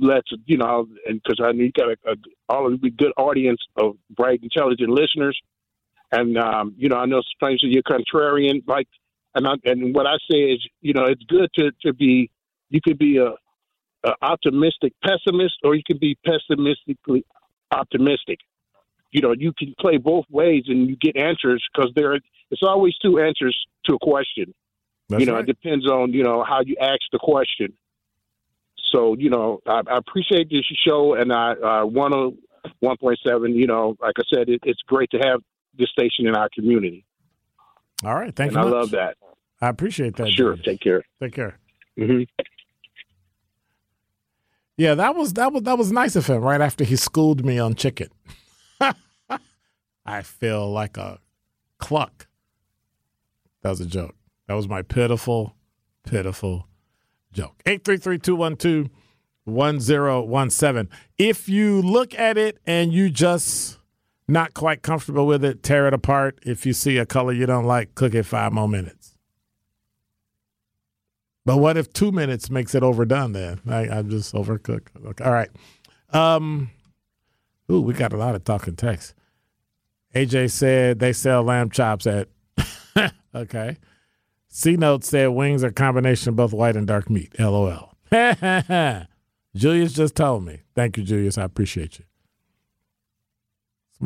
lets 0.00 0.28
you 0.46 0.56
know, 0.56 0.88
and 1.06 1.20
because 1.22 1.38
I 1.44 1.52
know 1.52 1.64
you 1.64 1.72
got 1.72 1.90
a, 1.90 2.12
a 2.12 2.14
all 2.48 2.72
of 2.72 2.80
the 2.80 2.90
good 2.90 3.12
audience 3.16 3.60
of 3.76 3.96
bright, 4.16 4.40
intelligent 4.42 4.88
listeners, 4.88 5.38
and 6.10 6.38
um, 6.38 6.74
you 6.78 6.88
know, 6.88 6.96
I 6.96 7.04
know 7.04 7.22
sometimes 7.38 7.60
you're 7.62 7.82
contrarian, 7.82 8.66
like, 8.66 8.88
and 9.34 9.46
I, 9.46 9.52
and 9.64 9.94
what 9.94 10.06
I 10.06 10.16
say 10.30 10.38
is, 10.38 10.66
you 10.80 10.94
know, 10.94 11.04
it's 11.04 11.22
good 11.24 11.50
to 11.58 11.70
to 11.82 11.92
be, 11.92 12.30
you 12.70 12.80
could 12.82 12.98
be 12.98 13.18
a, 13.18 13.32
a 14.08 14.14
optimistic 14.22 14.94
pessimist, 15.04 15.56
or 15.62 15.74
you 15.74 15.82
can 15.86 15.98
be 15.98 16.16
pessimistically 16.24 17.24
optimistic. 17.70 18.38
You 19.10 19.22
know, 19.22 19.32
you 19.32 19.52
can 19.58 19.74
play 19.80 19.96
both 19.96 20.24
ways, 20.30 20.64
and 20.68 20.88
you 20.88 20.96
get 20.96 21.16
answers 21.16 21.66
because 21.72 21.90
there. 21.94 22.14
It's 22.50 22.62
always 22.62 22.96
two 22.98 23.18
answers 23.18 23.56
to 23.84 23.94
a 23.94 23.98
question. 23.98 24.54
That's 25.08 25.20
you 25.20 25.26
know, 25.26 25.34
right. 25.34 25.42
it 25.42 25.46
depends 25.46 25.86
on 25.86 26.12
you 26.12 26.22
know 26.22 26.44
how 26.44 26.60
you 26.64 26.76
ask 26.80 27.00
the 27.12 27.18
question. 27.18 27.72
So 28.92 29.16
you 29.18 29.30
know, 29.30 29.60
I, 29.66 29.82
I 29.86 29.96
appreciate 29.98 30.50
this 30.50 30.64
show, 30.86 31.14
and 31.14 31.32
I 31.32 31.52
uh, 31.52 31.84
one 31.84 32.36
one 32.80 32.96
point 32.98 33.18
seven. 33.26 33.54
You 33.54 33.66
know, 33.66 33.96
like 34.00 34.14
I 34.18 34.22
said, 34.34 34.48
it, 34.48 34.60
it's 34.64 34.80
great 34.86 35.10
to 35.10 35.18
have 35.18 35.40
this 35.78 35.88
station 35.90 36.26
in 36.26 36.34
our 36.34 36.48
community, 36.52 37.04
All 38.04 38.14
right. 38.14 38.34
Thank 38.34 38.52
and 38.52 38.56
you. 38.56 38.60
I 38.60 38.64
much. 38.64 38.72
love 38.72 38.90
that. 38.90 39.16
I 39.60 39.68
appreciate 39.68 40.16
that. 40.16 40.30
Sure, 40.30 40.56
take 40.56 40.80
care. 40.80 41.02
Take 41.20 41.32
care. 41.34 41.58
hmm 41.96 42.22
Yeah, 44.76 44.94
that 44.94 45.14
was 45.16 45.34
that 45.34 45.52
was 45.52 45.62
that 45.64 45.78
was 45.78 45.92
nice 45.92 46.16
of 46.16 46.26
him. 46.26 46.42
Right 46.42 46.60
after 46.60 46.84
he 46.84 46.96
schooled 46.96 47.44
me 47.44 47.58
on 47.58 47.74
chicken, 47.74 48.08
I 50.06 50.22
feel 50.22 50.70
like 50.70 50.96
a 50.96 51.20
cluck. 51.78 52.28
That 53.62 53.70
was 53.70 53.80
a 53.80 53.86
joke. 53.86 54.14
That 54.46 54.54
was 54.54 54.68
my 54.68 54.82
pitiful, 54.82 55.54
pitiful 56.04 56.68
joke. 57.32 57.60
Eight 57.66 57.84
three 57.84 57.98
three 57.98 58.18
two 58.18 58.36
one 58.36 58.56
two 58.56 58.88
1017. 59.44 60.88
If 61.16 61.48
you 61.48 61.82
look 61.82 62.14
at 62.18 62.36
it 62.36 62.58
and 62.66 62.92
you 62.92 63.10
just 63.10 63.78
not 64.26 64.54
quite 64.54 64.82
comfortable 64.82 65.26
with 65.26 65.44
it, 65.44 65.62
tear 65.62 65.88
it 65.88 65.94
apart. 65.94 66.38
If 66.42 66.66
you 66.66 66.72
see 66.72 66.98
a 66.98 67.06
color 67.06 67.32
you 67.32 67.46
don't 67.46 67.64
like, 67.64 67.94
cook 67.94 68.14
it 68.14 68.24
five 68.24 68.52
more 68.52 68.68
minutes. 68.68 69.14
But 71.44 71.56
what 71.56 71.78
if 71.78 71.90
two 71.92 72.12
minutes 72.12 72.50
makes 72.50 72.74
it 72.74 72.82
overdone 72.82 73.32
then? 73.32 73.60
I, 73.66 73.86
am 73.86 74.10
just 74.10 74.34
overcooked. 74.34 74.88
Okay. 75.06 75.24
All 75.24 75.32
right. 75.32 75.48
Um, 76.10 76.70
ooh, 77.70 77.80
we 77.80 77.94
got 77.94 78.12
a 78.12 78.16
lot 78.16 78.34
of 78.34 78.44
talking 78.44 78.76
text. 78.76 79.14
AJ 80.14 80.50
said 80.50 80.98
they 80.98 81.12
sell 81.12 81.42
lamb 81.42 81.70
chops 81.70 82.06
at. 82.06 82.28
okay. 83.34 83.76
C 84.48 84.76
Note 84.76 85.04
said 85.04 85.28
wings 85.28 85.62
are 85.62 85.68
a 85.68 85.72
combination 85.72 86.30
of 86.30 86.36
both 86.36 86.52
white 86.52 86.76
and 86.76 86.86
dark 86.86 87.10
meat. 87.10 87.38
LOL. 87.38 87.94
Julius 89.54 89.92
just 89.92 90.14
told 90.14 90.44
me. 90.44 90.62
Thank 90.74 90.96
you, 90.96 91.02
Julius. 91.04 91.36
I 91.36 91.44
appreciate 91.44 91.98
you. 91.98 92.04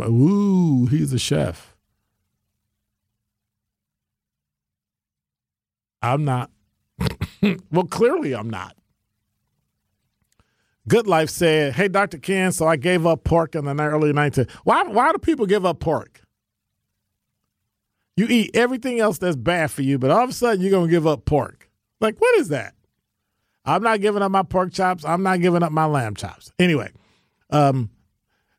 Ooh, 0.02 0.86
he's 0.86 1.12
a 1.12 1.18
chef. 1.18 1.76
I'm 6.00 6.24
not. 6.24 6.50
well, 7.70 7.84
clearly 7.84 8.34
I'm 8.34 8.50
not. 8.50 8.76
Good 10.88 11.06
Life 11.06 11.30
said, 11.30 11.74
"Hey, 11.74 11.88
Dr. 11.88 12.18
Ken, 12.18 12.52
so 12.52 12.66
I 12.66 12.76
gave 12.76 13.06
up 13.06 13.24
pork 13.24 13.54
in 13.54 13.64
the 13.64 13.82
early 13.82 14.12
19. 14.12 14.46
Why? 14.64 14.82
Why 14.84 15.12
do 15.12 15.18
people 15.18 15.46
give 15.46 15.64
up 15.64 15.80
pork? 15.80 16.22
You 18.16 18.26
eat 18.28 18.50
everything 18.54 19.00
else 19.00 19.18
that's 19.18 19.36
bad 19.36 19.70
for 19.70 19.82
you, 19.82 19.98
but 19.98 20.10
all 20.10 20.24
of 20.24 20.30
a 20.30 20.32
sudden 20.32 20.60
you're 20.60 20.70
gonna 20.70 20.90
give 20.90 21.06
up 21.06 21.24
pork. 21.24 21.70
Like, 22.00 22.20
what 22.20 22.38
is 22.40 22.48
that? 22.48 22.74
I'm 23.64 23.82
not 23.82 24.00
giving 24.00 24.22
up 24.22 24.30
my 24.32 24.42
pork 24.42 24.72
chops. 24.72 25.04
I'm 25.04 25.22
not 25.22 25.40
giving 25.40 25.62
up 25.62 25.72
my 25.72 25.86
lamb 25.86 26.16
chops. 26.16 26.52
Anyway, 26.58 26.90
um, 27.50 27.90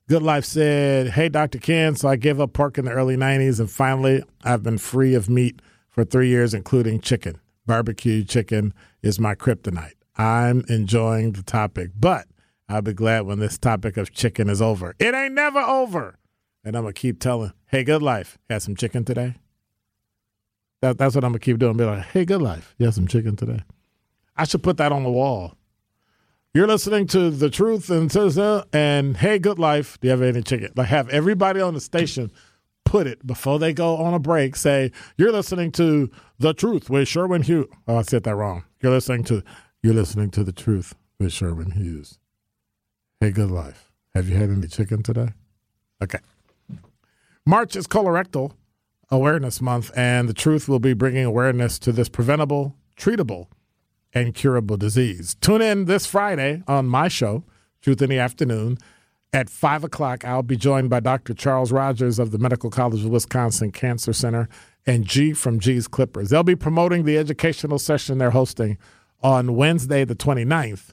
Good 0.07 0.23
Life 0.23 0.45
said, 0.45 1.09
Hey, 1.09 1.29
Dr. 1.29 1.59
Ken, 1.59 1.95
so 1.95 2.07
I 2.07 2.15
gave 2.15 2.39
up 2.39 2.53
pork 2.53 2.77
in 2.77 2.85
the 2.85 2.91
early 2.91 3.17
90s, 3.17 3.59
and 3.59 3.69
finally 3.69 4.23
I've 4.43 4.63
been 4.63 4.77
free 4.77 5.13
of 5.13 5.29
meat 5.29 5.61
for 5.89 6.03
three 6.03 6.29
years, 6.29 6.53
including 6.53 7.01
chicken. 7.01 7.39
Barbecue 7.65 8.23
chicken 8.23 8.73
is 9.01 9.19
my 9.19 9.35
kryptonite. 9.35 9.93
I'm 10.15 10.63
enjoying 10.69 11.33
the 11.33 11.43
topic, 11.43 11.91
but 11.99 12.27
I'll 12.69 12.81
be 12.81 12.93
glad 12.93 13.25
when 13.25 13.39
this 13.39 13.57
topic 13.57 13.97
of 13.97 14.11
chicken 14.11 14.49
is 14.49 14.61
over. 14.61 14.95
It 14.99 15.13
ain't 15.13 15.33
never 15.33 15.59
over. 15.59 16.17
And 16.63 16.75
I'm 16.75 16.83
going 16.83 16.93
to 16.93 16.99
keep 16.99 17.19
telling, 17.19 17.53
Hey, 17.67 17.83
Good 17.83 18.01
Life, 18.01 18.37
had 18.49 18.61
some 18.61 18.75
chicken 18.75 19.03
today? 19.03 19.35
That, 20.81 20.97
that's 20.97 21.15
what 21.15 21.23
I'm 21.23 21.31
going 21.31 21.39
to 21.39 21.45
keep 21.45 21.59
doing. 21.59 21.77
Be 21.77 21.83
like, 21.83 22.03
Hey, 22.05 22.25
Good 22.25 22.41
Life, 22.41 22.75
you 22.77 22.85
had 22.85 22.95
some 22.95 23.07
chicken 23.07 23.35
today? 23.35 23.63
I 24.35 24.45
should 24.45 24.63
put 24.63 24.77
that 24.77 24.91
on 24.91 25.03
the 25.03 25.11
wall. 25.11 25.55
You're 26.53 26.67
listening 26.67 27.07
to 27.07 27.31
the 27.31 27.49
truth 27.49 27.89
and 27.89 28.15
and 28.73 29.17
hey, 29.17 29.39
good 29.39 29.57
life. 29.57 29.99
Do 29.99 30.07
you 30.07 30.11
have 30.11 30.21
any 30.21 30.43
chicken? 30.43 30.71
Like 30.75 30.87
have 30.87 31.09
everybody 31.09 31.59
on 31.59 31.73
the 31.73 31.81
station 31.81 32.31
put 32.85 33.07
it 33.07 33.25
before 33.25 33.57
they 33.57 33.73
go 33.73 33.97
on 33.97 34.13
a 34.13 34.19
break. 34.19 34.55
Say 34.55 34.91
you're 35.17 35.31
listening 35.31 35.71
to 35.73 36.11
the 36.37 36.53
truth 36.53 36.91
with 36.91 37.07
Sherwin 37.07 37.41
Hughes. 37.41 37.65
Oh, 37.87 37.97
I 37.97 38.03
said 38.03 38.23
that 38.25 38.35
wrong. 38.35 38.65
You're 38.81 38.91
listening 38.91 39.23
to 39.25 39.43
you're 39.83 39.93
listening 39.93 40.31
to 40.31 40.45
the 40.45 40.53
truth 40.53 40.95
with 41.19 41.33
Sherman 41.33 41.71
Hughes. 41.71 42.17
Hey, 43.19 43.31
good 43.31 43.51
life. 43.51 43.91
Have 44.15 44.29
you 44.29 44.37
had 44.37 44.49
any 44.49 44.67
chicken 44.67 45.03
today? 45.03 45.33
Okay. 46.01 46.19
March 47.45 47.75
is 47.75 47.85
colorectal 47.85 48.53
awareness 49.11 49.61
month, 49.61 49.91
and 49.93 50.29
the 50.29 50.33
truth 50.33 50.69
will 50.69 50.79
be 50.79 50.93
bringing 50.93 51.25
awareness 51.25 51.77
to 51.79 51.91
this 51.91 52.07
preventable, 52.07 52.77
treatable 52.97 53.47
and 54.13 54.33
curable 54.33 54.77
disease. 54.77 55.35
Tune 55.41 55.61
in 55.61 55.83
this 55.83 56.05
Friday 56.05 56.63
on 56.65 56.87
my 56.87 57.09
show, 57.09 57.43
Truth 57.81 58.01
in 58.01 58.09
the 58.09 58.19
Afternoon. 58.19 58.77
At 59.33 59.49
5 59.49 59.83
o'clock, 59.83 60.23
I'll 60.23 60.43
be 60.43 60.55
joined 60.55 60.89
by 60.89 61.01
Dr. 61.01 61.33
Charles 61.33 61.73
Rogers 61.73 62.19
of 62.19 62.31
the 62.31 62.37
Medical 62.37 62.69
College 62.69 63.03
of 63.03 63.09
Wisconsin 63.09 63.71
Cancer 63.71 64.13
Center 64.13 64.47
and 64.85 65.05
G 65.05 65.33
from 65.33 65.59
G's 65.59 65.89
Clippers. 65.89 66.29
They'll 66.29 66.43
be 66.43 66.55
promoting 66.55 67.03
the 67.03 67.17
educational 67.17 67.79
session 67.79 68.17
they're 68.17 68.31
hosting 68.31 68.77
on 69.23 69.55
Wednesday, 69.55 70.03
the 70.03 70.15
29th, 70.15 70.89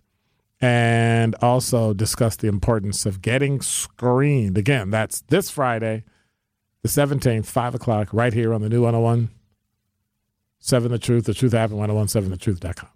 and 0.60 1.34
also 1.42 1.92
discuss 1.92 2.36
the 2.36 2.48
importance 2.48 3.04
of 3.04 3.20
getting 3.20 3.60
screened. 3.60 4.56
Again, 4.56 4.90
that's 4.90 5.22
this 5.22 5.50
Friday, 5.50 6.04
the 6.82 6.88
17th, 6.88 7.46
5 7.46 7.74
o'clock, 7.74 8.08
right 8.12 8.32
here 8.32 8.54
on 8.54 8.62
the 8.62 8.68
new 8.68 8.82
101 8.82 9.30
7 10.62 10.92
The 10.92 10.98
Truth, 10.98 11.24
The 11.24 11.34
Truth 11.34 11.54
App, 11.54 11.70
and 11.70 11.80
1017thetruth.com. 11.80 12.90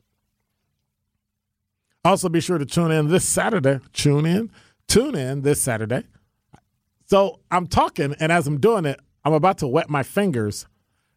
Also, 2.05 2.29
be 2.29 2.41
sure 2.41 2.59
to 2.59 2.67
tune 2.67 2.91
in 2.91 3.09
this 3.09 3.26
Saturday. 3.26 3.81
Tune 3.95 4.26
in, 4.26 4.50
tune 4.87 5.14
in 5.14 5.41
this 5.41 5.62
Saturday. 5.62 6.05
So 7.07 7.41
I'm 7.50 7.67
talking, 7.67 8.14
and 8.21 8.31
as 8.31 8.47
I'm 8.47 8.61
doing 8.61 8.85
it, 8.85 9.00
I'm 9.25 9.33
about 9.33 9.59
to 9.59 9.67
wet 9.67 9.88
my 9.88 10.03
fingers 10.03 10.67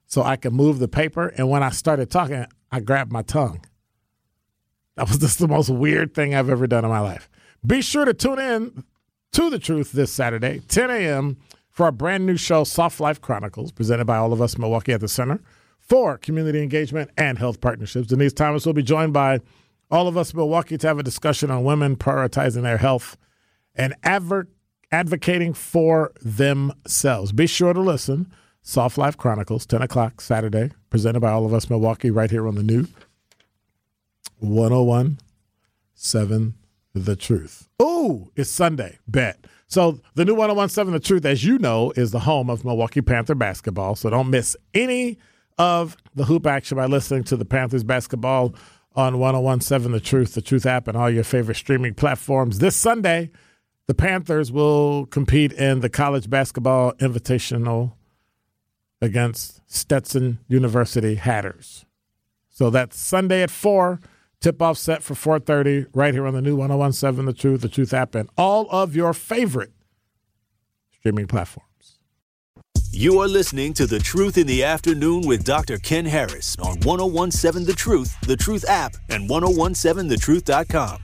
so 0.06 0.24
I 0.24 0.38
can 0.38 0.54
move 0.54 0.80
the 0.80 0.88
paper. 0.88 1.28
And 1.28 1.50
when 1.50 1.64
I 1.64 1.70
started 1.70 2.10
talking, 2.10 2.46
I 2.72 2.80
grabbed 2.80 3.12
my 3.12 3.22
tongue. 3.22 3.66
That 4.98 5.08
was 5.08 5.20
just 5.20 5.38
the 5.38 5.48
most 5.48 5.70
weird 5.70 6.16
thing 6.16 6.34
I've 6.34 6.50
ever 6.50 6.66
done 6.66 6.84
in 6.84 6.90
my 6.90 7.00
life. 7.00 7.30
Be 7.66 7.82
sure 7.82 8.04
to 8.04 8.16
tune 8.16 8.40
in 8.40 8.84
to 9.32 9.50
the 9.50 9.60
truth 9.60 9.92
this 9.92 10.12
Saturday, 10.12 10.60
10 10.68 10.90
a.m., 10.90 11.38
for 11.70 11.86
our 11.86 11.92
brand 11.92 12.26
new 12.26 12.38
show, 12.38 12.64
Soft 12.64 13.00
Life 13.00 13.22
Chronicles, 13.22 13.72
presented 13.72 14.06
by 14.06 14.18
all 14.18 14.34
of 14.34 14.42
us 14.42 14.58
Milwaukee 14.58 14.94
at 14.94 15.00
the 15.00 15.08
Center 15.08 15.40
for 15.78 16.18
Community 16.18 16.64
Engagement 16.64 17.12
and 17.16 17.38
Health 17.38 17.62
Partnerships. 17.62 18.08
Denise 18.08 18.34
Thomas 18.34 18.66
will 18.66 18.74
be 18.74 18.82
joined 18.82 19.14
by 19.14 19.42
all 19.92 20.08
of 20.08 20.18
us 20.18 20.34
Milwaukee 20.34 20.80
to 20.80 20.88
have 20.88 20.98
a 20.98 21.04
discussion 21.04 21.52
on 21.52 21.64
women 21.64 21.96
prioritizing 21.96 22.64
their 22.64 22.78
health 22.78 23.16
and 23.76 23.94
adver- 24.02 24.48
advocating 24.92 25.54
for 25.54 26.14
themselves. 26.20 27.32
Be 27.32 27.46
sure 27.46 27.74
to 27.74 27.80
listen. 27.80 28.32
Soft 28.64 28.98
Life 28.98 29.16
Chronicles, 29.16 29.68
10 29.68 29.84
o'clock 29.84 30.20
Saturday, 30.20 30.72
presented 30.90 31.20
by 31.20 31.32
all 31.32 31.46
of 31.46 31.54
us 31.54 31.70
Milwaukee, 31.70 32.10
right 32.10 32.32
here 32.32 32.48
on 32.48 32.56
the 32.56 32.64
new 32.64 32.88
101 34.40 35.20
7 35.94 36.54
The 36.94 37.16
Truth. 37.16 37.70
Oh, 37.80 38.30
it's 38.36 38.50
Sunday. 38.50 39.00
Bet. 39.08 39.46
So 39.68 40.00
the 40.16 40.26
new 40.26 40.36
1017 40.36 40.94
The 40.94 41.00
Truth, 41.00 41.26
as 41.26 41.44
you 41.44 41.58
know, 41.60 41.92
is 41.96 42.12
the 42.12 42.20
home 42.20 42.50
of 42.50 42.64
Milwaukee 42.64 43.02
Panther 43.02 43.36
basketball. 43.36 43.96
So 43.96 44.10
don't 44.10 44.30
miss 44.30 44.56
any 44.74 45.18
of 45.58 45.98
the 46.16 46.26
hoop 46.26 46.46
action 46.46 46.78
by 46.78 46.86
listening 46.86 47.24
to 47.26 47.36
the 47.36 47.46
Panthers 47.46 47.84
basketball 47.84 48.54
on 48.96 49.20
1017 49.20 49.92
The 49.92 50.00
Truth, 50.00 50.34
The 50.34 50.42
Truth 50.42 50.66
app, 50.66 50.88
and 50.88 50.98
all 50.98 51.10
your 51.10 51.24
favorite 51.24 51.56
streaming 51.56 51.94
platforms. 51.94 52.60
This 52.60 52.76
Sunday, 52.76 53.32
the 53.88 53.94
Panthers 53.94 54.52
will 54.52 55.06
compete 55.08 55.54
in 55.54 55.82
the 55.82 55.90
College 55.90 56.30
Basketball 56.30 56.94
Invitational 56.94 57.94
against 59.02 59.62
Stetson 59.68 60.40
University 60.48 61.16
Hatters. 61.16 61.86
So 62.50 62.70
that's 62.70 63.00
Sunday 63.00 63.44
at 63.44 63.52
4. 63.52 64.00
Tip 64.42 64.62
off 64.62 64.78
set 64.78 65.04
for 65.04 65.16
4:30 65.16 65.88
right 65.94 66.14
here 66.14 66.28
on 66.28 66.34
the 66.34 66.42
new 66.42 66.56
1017 66.56 67.26
The 67.26 67.34
Truth, 67.34 67.62
The 67.62 67.70
Truth 67.70 67.94
app, 67.94 68.16
and 68.16 68.30
all 68.38 68.70
of 68.70 68.96
your 68.96 69.14
favorite 69.14 69.72
streaming 70.92 71.28
platforms. 71.28 72.00
You 72.92 73.20
are 73.20 73.28
listening 73.28 73.74
to 73.74 73.86
The 73.86 74.00
Truth 74.00 74.38
in 74.38 74.48
the 74.48 74.64
Afternoon 74.64 75.28
with 75.28 75.44
Dr. 75.44 75.78
Ken 75.78 76.06
Harris 76.06 76.56
on 76.60 76.80
1017 76.80 77.66
The 77.66 77.74
Truth, 77.74 78.16
The 78.22 78.38
Truth 78.38 78.66
app, 78.68 78.96
and 79.10 79.30
1017thetruth.com. 79.30 81.02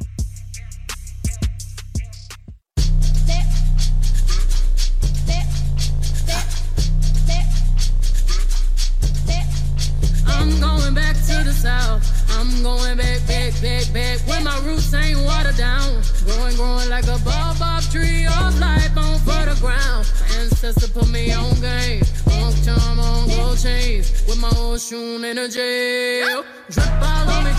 I'm 12.54 12.62
going 12.62 12.98
back, 12.98 13.26
back, 13.26 13.54
back, 13.62 13.92
back. 13.94 14.20
Where 14.28 14.42
my 14.42 14.58
roots 14.60 14.94
ain't 14.94 15.20
watered 15.26 15.58
down. 15.58 16.02
Growing, 16.24 16.56
growing 16.56 16.90
like 16.90 17.06
a 17.06 17.18
bob 17.26 17.82
tree 17.90 18.26
of 18.28 18.60
life 18.60 18.96
on 18.96 19.18
fertile 19.20 19.56
ground. 19.56 20.06
Ancestor 20.38 20.88
put 20.88 21.10
me 21.10 21.32
on 21.34 21.60
game. 21.62 22.04
On 22.32 22.54
time 22.64 23.00
on 23.00 23.28
gold 23.28 23.58
chains. 23.58 24.24
With 24.28 24.40
my 24.40 24.52
old 24.56 24.80
shoe 24.80 25.24
in 25.24 25.38
a 25.38 25.50
jail. 25.50 26.44
Drip 26.70 26.88
all 27.02 27.30
on 27.30 27.44
me. 27.46 27.52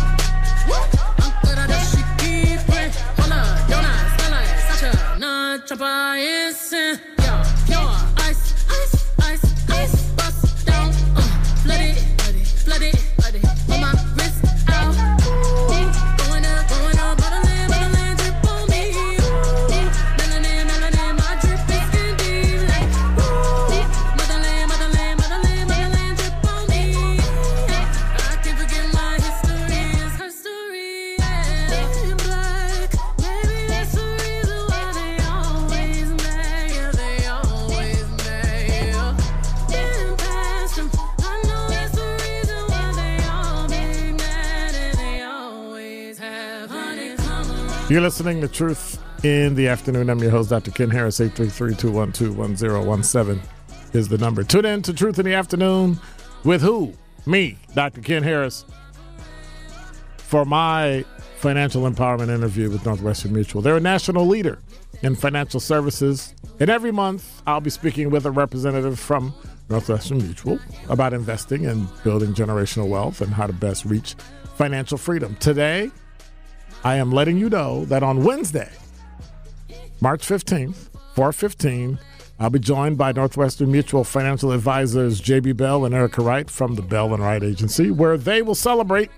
Uncle 1.24 1.54
da 1.54 1.78
she 1.90 2.02
keep 2.18 2.62
it. 2.78 2.94
Hola, 3.18 3.66
Jonas, 3.68 4.12
Stella, 4.14 4.40
Sacha, 4.78 5.18
Nah, 5.18 5.58
Chopper, 5.66 6.16
Instant. 6.18 7.13
Listening 48.04 48.40
to 48.42 48.46
Truth 48.46 49.02
in 49.24 49.54
the 49.54 49.66
Afternoon. 49.66 50.10
I'm 50.10 50.18
your 50.18 50.30
host, 50.30 50.50
Dr. 50.50 50.70
Ken 50.72 50.90
Harris. 50.90 51.20
833-212-1017 51.20 53.40
is 53.94 54.08
the 54.08 54.18
number. 54.18 54.44
Tune 54.44 54.66
in 54.66 54.82
to 54.82 54.92
Truth 54.92 55.18
in 55.18 55.24
the 55.24 55.32
Afternoon 55.32 55.98
with 56.44 56.60
who? 56.60 56.92
Me, 57.24 57.56
Dr. 57.74 58.02
Ken 58.02 58.22
Harris, 58.22 58.66
for 60.18 60.44
my 60.44 61.02
financial 61.38 61.90
empowerment 61.90 62.28
interview 62.28 62.68
with 62.68 62.84
Northwestern 62.84 63.32
Mutual. 63.32 63.62
They're 63.62 63.78
a 63.78 63.80
national 63.80 64.26
leader 64.26 64.58
in 65.00 65.14
financial 65.14 65.58
services. 65.58 66.34
And 66.60 66.68
every 66.68 66.92
month, 66.92 67.40
I'll 67.46 67.62
be 67.62 67.70
speaking 67.70 68.10
with 68.10 68.26
a 68.26 68.30
representative 68.30 69.00
from 69.00 69.32
Northwestern 69.70 70.18
Mutual 70.18 70.58
about 70.90 71.14
investing 71.14 71.64
and 71.64 71.88
building 72.04 72.34
generational 72.34 72.86
wealth 72.86 73.22
and 73.22 73.32
how 73.32 73.46
to 73.46 73.54
best 73.54 73.86
reach 73.86 74.14
financial 74.56 74.98
freedom. 74.98 75.36
Today, 75.36 75.90
I 76.84 76.96
am 76.96 77.10
letting 77.10 77.38
you 77.38 77.48
know 77.48 77.86
that 77.86 78.02
on 78.02 78.22
Wednesday, 78.22 78.70
March 80.02 80.26
15th, 80.26 80.90
415, 81.14 81.98
I'll 82.38 82.50
be 82.50 82.58
joined 82.58 82.98
by 82.98 83.12
Northwestern 83.12 83.72
Mutual 83.72 84.04
financial 84.04 84.52
advisors 84.52 85.22
JB 85.22 85.56
Bell 85.56 85.86
and 85.86 85.94
Erica 85.94 86.20
Wright 86.20 86.50
from 86.50 86.74
the 86.74 86.82
Bell 86.82 87.14
and 87.14 87.22
Wright 87.22 87.42
Agency, 87.42 87.90
where 87.90 88.18
they 88.18 88.42
will 88.42 88.54
celebrate 88.54 89.10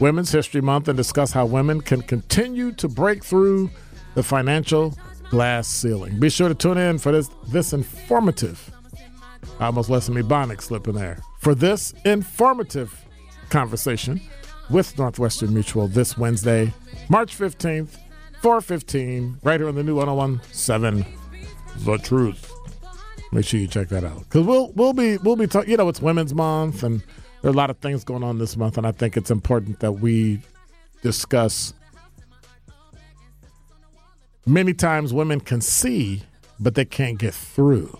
Women's 0.00 0.32
History 0.32 0.60
Month 0.60 0.88
and 0.88 0.96
discuss 0.96 1.30
how 1.30 1.46
women 1.46 1.80
can 1.80 2.02
continue 2.02 2.72
to 2.72 2.88
break 2.88 3.24
through 3.24 3.70
the 4.16 4.22
financial 4.24 4.92
glass 5.30 5.68
ceiling. 5.68 6.18
Be 6.18 6.28
sure 6.28 6.48
to 6.48 6.56
tune 6.56 6.78
in 6.78 6.98
for 6.98 7.12
this 7.12 7.30
this 7.48 7.72
informative. 7.72 8.68
I 9.60 9.66
almost 9.66 9.90
let 9.90 10.02
some 10.02 10.16
Ebonics 10.16 10.62
slip 10.62 10.88
in 10.88 10.96
there. 10.96 11.18
For 11.38 11.54
this 11.54 11.94
informative 12.04 12.92
conversation 13.48 14.20
with 14.70 14.98
Northwestern 14.98 15.54
Mutual 15.54 15.88
this 15.88 16.18
Wednesday, 16.18 16.72
March 17.08 17.36
15th, 17.36 17.96
415, 18.42 19.38
right 19.42 19.60
here 19.60 19.68
on 19.68 19.74
the 19.74 19.82
new 19.82 19.96
1017 19.96 21.04
The 21.78 21.98
Truth. 21.98 22.52
Make 23.32 23.44
sure 23.44 23.60
you 23.60 23.68
check 23.68 23.88
that 23.88 24.04
out. 24.04 24.20
Because 24.20 24.46
we'll 24.46 24.72
we'll 24.72 24.92
be 24.92 25.18
we'll 25.18 25.36
be 25.36 25.46
talking, 25.46 25.70
you 25.70 25.76
know, 25.76 25.88
it's 25.88 26.00
Women's 26.00 26.34
Month 26.34 26.82
and 26.82 27.02
there 27.42 27.50
are 27.50 27.54
a 27.54 27.56
lot 27.56 27.70
of 27.70 27.78
things 27.78 28.02
going 28.02 28.22
on 28.24 28.38
this 28.38 28.56
month, 28.56 28.78
and 28.78 28.86
I 28.86 28.92
think 28.92 29.16
it's 29.16 29.30
important 29.30 29.80
that 29.80 29.92
we 29.92 30.40
discuss 31.02 31.74
many 34.46 34.72
times 34.72 35.12
women 35.12 35.40
can 35.40 35.60
see, 35.60 36.22
but 36.58 36.74
they 36.74 36.84
can't 36.84 37.18
get 37.18 37.34
through. 37.34 37.98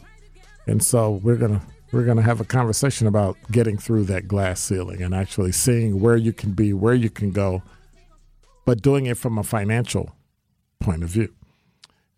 And 0.67 0.83
so 0.83 1.21
we're 1.23 1.37
gonna 1.37 1.63
we're 1.97 2.05
gonna 2.05 2.21
have 2.21 2.43
a 2.43 2.45
conversation 2.45 3.07
about 3.07 3.39
getting 3.51 3.79
through 3.79 4.05
that 4.05 4.29
glass 4.29 4.61
ceiling 4.61 5.01
and 5.01 5.15
actually 5.15 5.51
seeing 5.51 5.99
where 5.99 6.17
you 6.17 6.31
can 6.31 6.53
be, 6.53 6.75
where 6.75 6.93
you 6.93 7.09
can 7.09 7.31
go, 7.31 7.63
but 8.67 8.83
doing 8.83 9.07
it 9.07 9.17
from 9.17 9.39
a 9.39 9.43
financial 9.43 10.15
point 10.79 11.03
of 11.03 11.09
view. 11.09 11.33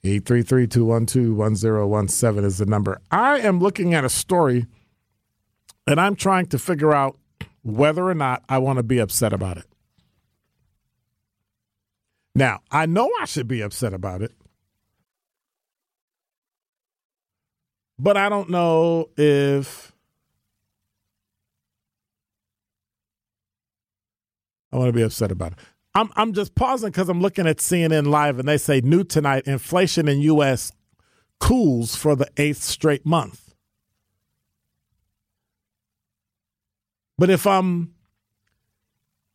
833-212-1017 0.02 2.44
is 2.44 2.58
the 2.58 2.66
number. 2.66 3.00
I 3.12 3.38
am 3.38 3.60
looking 3.60 3.94
at 3.94 4.04
a 4.04 4.08
story 4.08 4.66
and 5.86 6.00
I'm 6.00 6.16
trying 6.16 6.46
to 6.46 6.58
figure 6.58 6.92
out 6.92 7.16
whether 7.62 8.08
or 8.08 8.14
not 8.14 8.42
I 8.48 8.58
want 8.58 8.78
to 8.78 8.82
be 8.82 8.98
upset 8.98 9.32
about 9.32 9.58
it. 9.58 9.66
Now, 12.34 12.62
I 12.70 12.86
know 12.86 13.08
I 13.20 13.26
should 13.26 13.46
be 13.46 13.60
upset 13.60 13.94
about 13.94 14.22
it, 14.22 14.32
but 17.98 18.16
I 18.16 18.28
don't 18.28 18.50
know 18.50 19.08
if 19.16 19.92
I 24.72 24.76
want 24.76 24.88
to 24.88 24.92
be 24.92 25.02
upset 25.02 25.32
about 25.32 25.52
it. 25.52 25.58
I'm 25.94 26.10
I'm 26.14 26.32
just 26.32 26.54
pausing 26.54 26.90
because 26.90 27.08
I'm 27.08 27.20
looking 27.20 27.46
at 27.46 27.58
CNN 27.58 28.06
live 28.06 28.38
and 28.38 28.48
they 28.48 28.58
say 28.58 28.80
new 28.80 29.02
tonight 29.02 29.46
inflation 29.46 30.06
in 30.06 30.20
U.S. 30.20 30.70
cools 31.40 31.96
for 31.96 32.14
the 32.14 32.28
eighth 32.36 32.62
straight 32.62 33.04
month. 33.04 33.54
But 37.16 37.30
if 37.30 37.46
I'm 37.46 37.94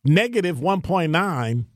negative 0.04 0.58
1.9 0.58 1.66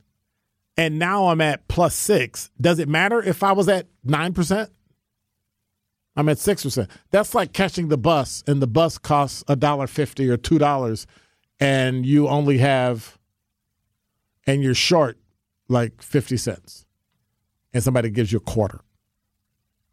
and 0.79 0.99
now 0.99 1.27
I'm 1.29 1.41
at 1.43 1.69
plus 1.69 1.95
six, 1.95 2.51
does 2.59 2.79
it 2.79 2.89
matter 2.89 3.21
if 3.23 3.43
I 3.43 3.53
was 3.53 3.69
at 3.69 3.89
9%? 4.07 4.71
I'm 6.19 6.29
at 6.29 6.39
6%. 6.39 6.91
That's 7.13 7.33
like 7.33 7.53
catching 7.53 7.89
the 7.89 7.97
bus 7.97 8.43
and 8.49 8.61
the 8.61 8.67
bus 8.67 8.99
costs 8.99 9.45
$1.50 9.45 10.29
or 10.29 10.37
$2 10.37 11.07
and 11.61 12.05
you 12.05 12.27
only 12.27 12.59
have, 12.59 13.19
and 14.45 14.61
you're 14.61 14.75
short 14.75 15.17
like 15.69 16.03
50 16.03 16.37
cents 16.37 16.87
and 17.73 17.85
somebody 17.85 18.11
gives 18.11 18.33
you 18.33 18.39
a 18.39 18.41
quarter. 18.41 18.81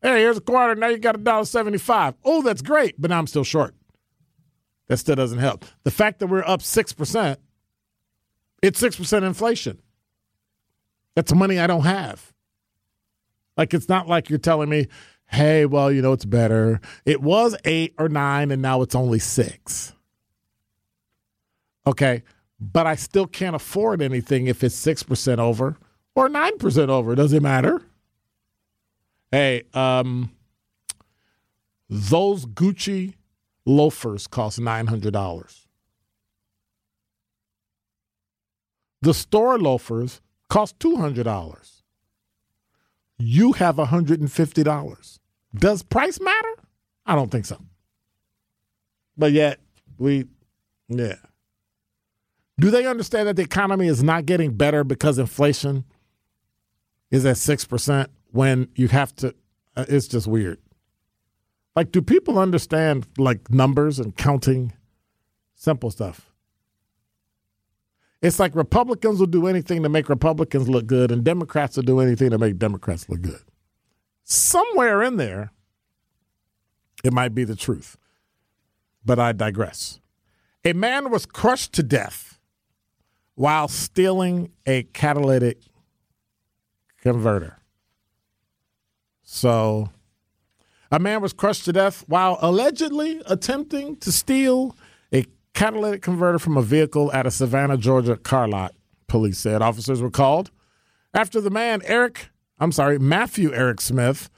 Hey, 0.01 0.21
here's 0.21 0.37
a 0.37 0.41
quarter. 0.41 0.73
Now 0.73 0.87
you 0.87 0.97
got 0.97 1.15
a 1.15 1.19
dollar 1.19 1.45
seventy-five. 1.45 2.15
Oh, 2.23 2.41
that's 2.41 2.61
great, 2.63 2.99
but 2.99 3.11
now 3.11 3.19
I'm 3.19 3.27
still 3.27 3.43
short. 3.43 3.75
That 4.87 4.97
still 4.97 5.15
doesn't 5.15 5.39
help. 5.39 5.63
The 5.83 5.91
fact 5.91 6.19
that 6.19 6.27
we're 6.27 6.43
up 6.43 6.61
6%, 6.61 7.37
it's 8.63 8.81
6% 8.81 9.23
inflation. 9.23 9.79
That's 11.15 11.33
money 11.33 11.59
I 11.59 11.67
don't 11.67 11.83
have. 11.83 12.33
Like, 13.57 13.73
it's 13.73 13.89
not 13.89 14.07
like 14.07 14.29
you're 14.29 14.39
telling 14.39 14.69
me, 14.69 14.87
hey, 15.35 15.65
well, 15.65 15.91
you 15.91 16.01
know, 16.01 16.13
it's 16.13 16.25
better. 16.25 16.79
It 17.05 17.21
was 17.21 17.55
eight 17.65 17.93
or 17.99 18.09
nine, 18.09 18.51
and 18.51 18.61
now 18.61 18.81
it's 18.81 18.95
only 18.95 19.19
six. 19.19 19.93
Okay. 21.85 22.23
But 22.59 22.87
I 22.87 22.95
still 22.95 23.27
can't 23.27 23.55
afford 23.55 24.01
anything 24.01 24.47
if 24.47 24.63
it's 24.63 24.75
6% 24.83 25.39
over 25.39 25.77
or 26.15 26.29
9% 26.29 26.89
over. 26.89 27.15
Does 27.15 27.33
it 27.33 27.43
matter? 27.43 27.81
Hey, 29.31 29.63
um, 29.73 30.31
those 31.89 32.45
Gucci 32.45 33.15
loafers 33.65 34.27
cost 34.27 34.59
$900. 34.59 35.65
The 39.01 39.13
store 39.13 39.59
loafers 39.59 40.21
cost 40.49 40.79
$200. 40.79 41.81
You 43.17 43.53
have 43.53 43.75
$150. 43.75 45.19
Does 45.55 45.83
price 45.83 46.19
matter? 46.19 46.55
I 47.05 47.15
don't 47.15 47.31
think 47.31 47.45
so. 47.45 47.57
But 49.17 49.31
yet, 49.31 49.59
we, 49.97 50.25
yeah. 50.87 51.15
Do 52.59 52.69
they 52.69 52.85
understand 52.85 53.27
that 53.27 53.35
the 53.35 53.43
economy 53.43 53.87
is 53.87 54.03
not 54.03 54.25
getting 54.25 54.53
better 54.53 54.83
because 54.83 55.19
inflation 55.19 55.85
is 57.11 57.25
at 57.25 57.35
6% 57.35 58.07
when 58.31 58.69
you 58.75 58.87
have 58.87 59.15
to? 59.17 59.35
Uh, 59.75 59.85
it's 59.87 60.07
just 60.07 60.27
weird. 60.27 60.59
Like, 61.75 61.91
do 61.91 62.01
people 62.01 62.39
understand 62.39 63.07
like 63.17 63.49
numbers 63.49 63.99
and 63.99 64.15
counting? 64.15 64.73
Simple 65.55 65.91
stuff. 65.91 66.31
It's 68.21 68.39
like 68.39 68.55
Republicans 68.55 69.19
will 69.19 69.27
do 69.27 69.47
anything 69.47 69.83
to 69.83 69.89
make 69.89 70.09
Republicans 70.09 70.67
look 70.69 70.87
good, 70.87 71.11
and 71.11 71.23
Democrats 71.23 71.75
will 71.75 71.83
do 71.83 71.99
anything 71.99 72.31
to 72.31 72.37
make 72.37 72.57
Democrats 72.57 73.07
look 73.09 73.21
good. 73.21 73.41
Somewhere 74.25 75.03
in 75.03 75.17
there, 75.17 75.51
it 77.03 77.13
might 77.13 77.35
be 77.35 77.43
the 77.43 77.55
truth. 77.55 77.95
But 79.05 79.19
I 79.19 79.31
digress. 79.31 79.99
A 80.65 80.73
man 80.73 81.11
was 81.11 81.27
crushed 81.27 81.73
to 81.73 81.83
death 81.83 82.39
while 83.35 83.67
stealing 83.67 84.51
a 84.65 84.83
catalytic 84.83 85.59
converter. 87.01 87.59
So 89.21 89.91
a 90.91 90.97
man 90.97 91.21
was 91.21 91.31
crushed 91.31 91.65
to 91.65 91.73
death 91.73 92.03
while 92.07 92.39
allegedly 92.41 93.21
attempting 93.27 93.95
to 93.97 94.11
steal 94.11 94.75
a 95.13 95.25
catalytic 95.53 96.01
converter 96.01 96.39
from 96.39 96.57
a 96.57 96.63
vehicle 96.63 97.11
at 97.13 97.27
a 97.27 97.31
Savannah, 97.31 97.77
Georgia 97.77 98.17
car 98.17 98.47
lot, 98.47 98.73
police 99.07 99.37
said. 99.37 99.61
Officers 99.61 100.01
were 100.01 100.09
called 100.09 100.49
after 101.13 101.39
the 101.39 101.51
man, 101.51 101.83
Eric, 101.85 102.29
I'm 102.59 102.71
sorry, 102.71 102.99
Matthew 102.99 103.53
Eric 103.53 103.81
Smith, 103.81 104.29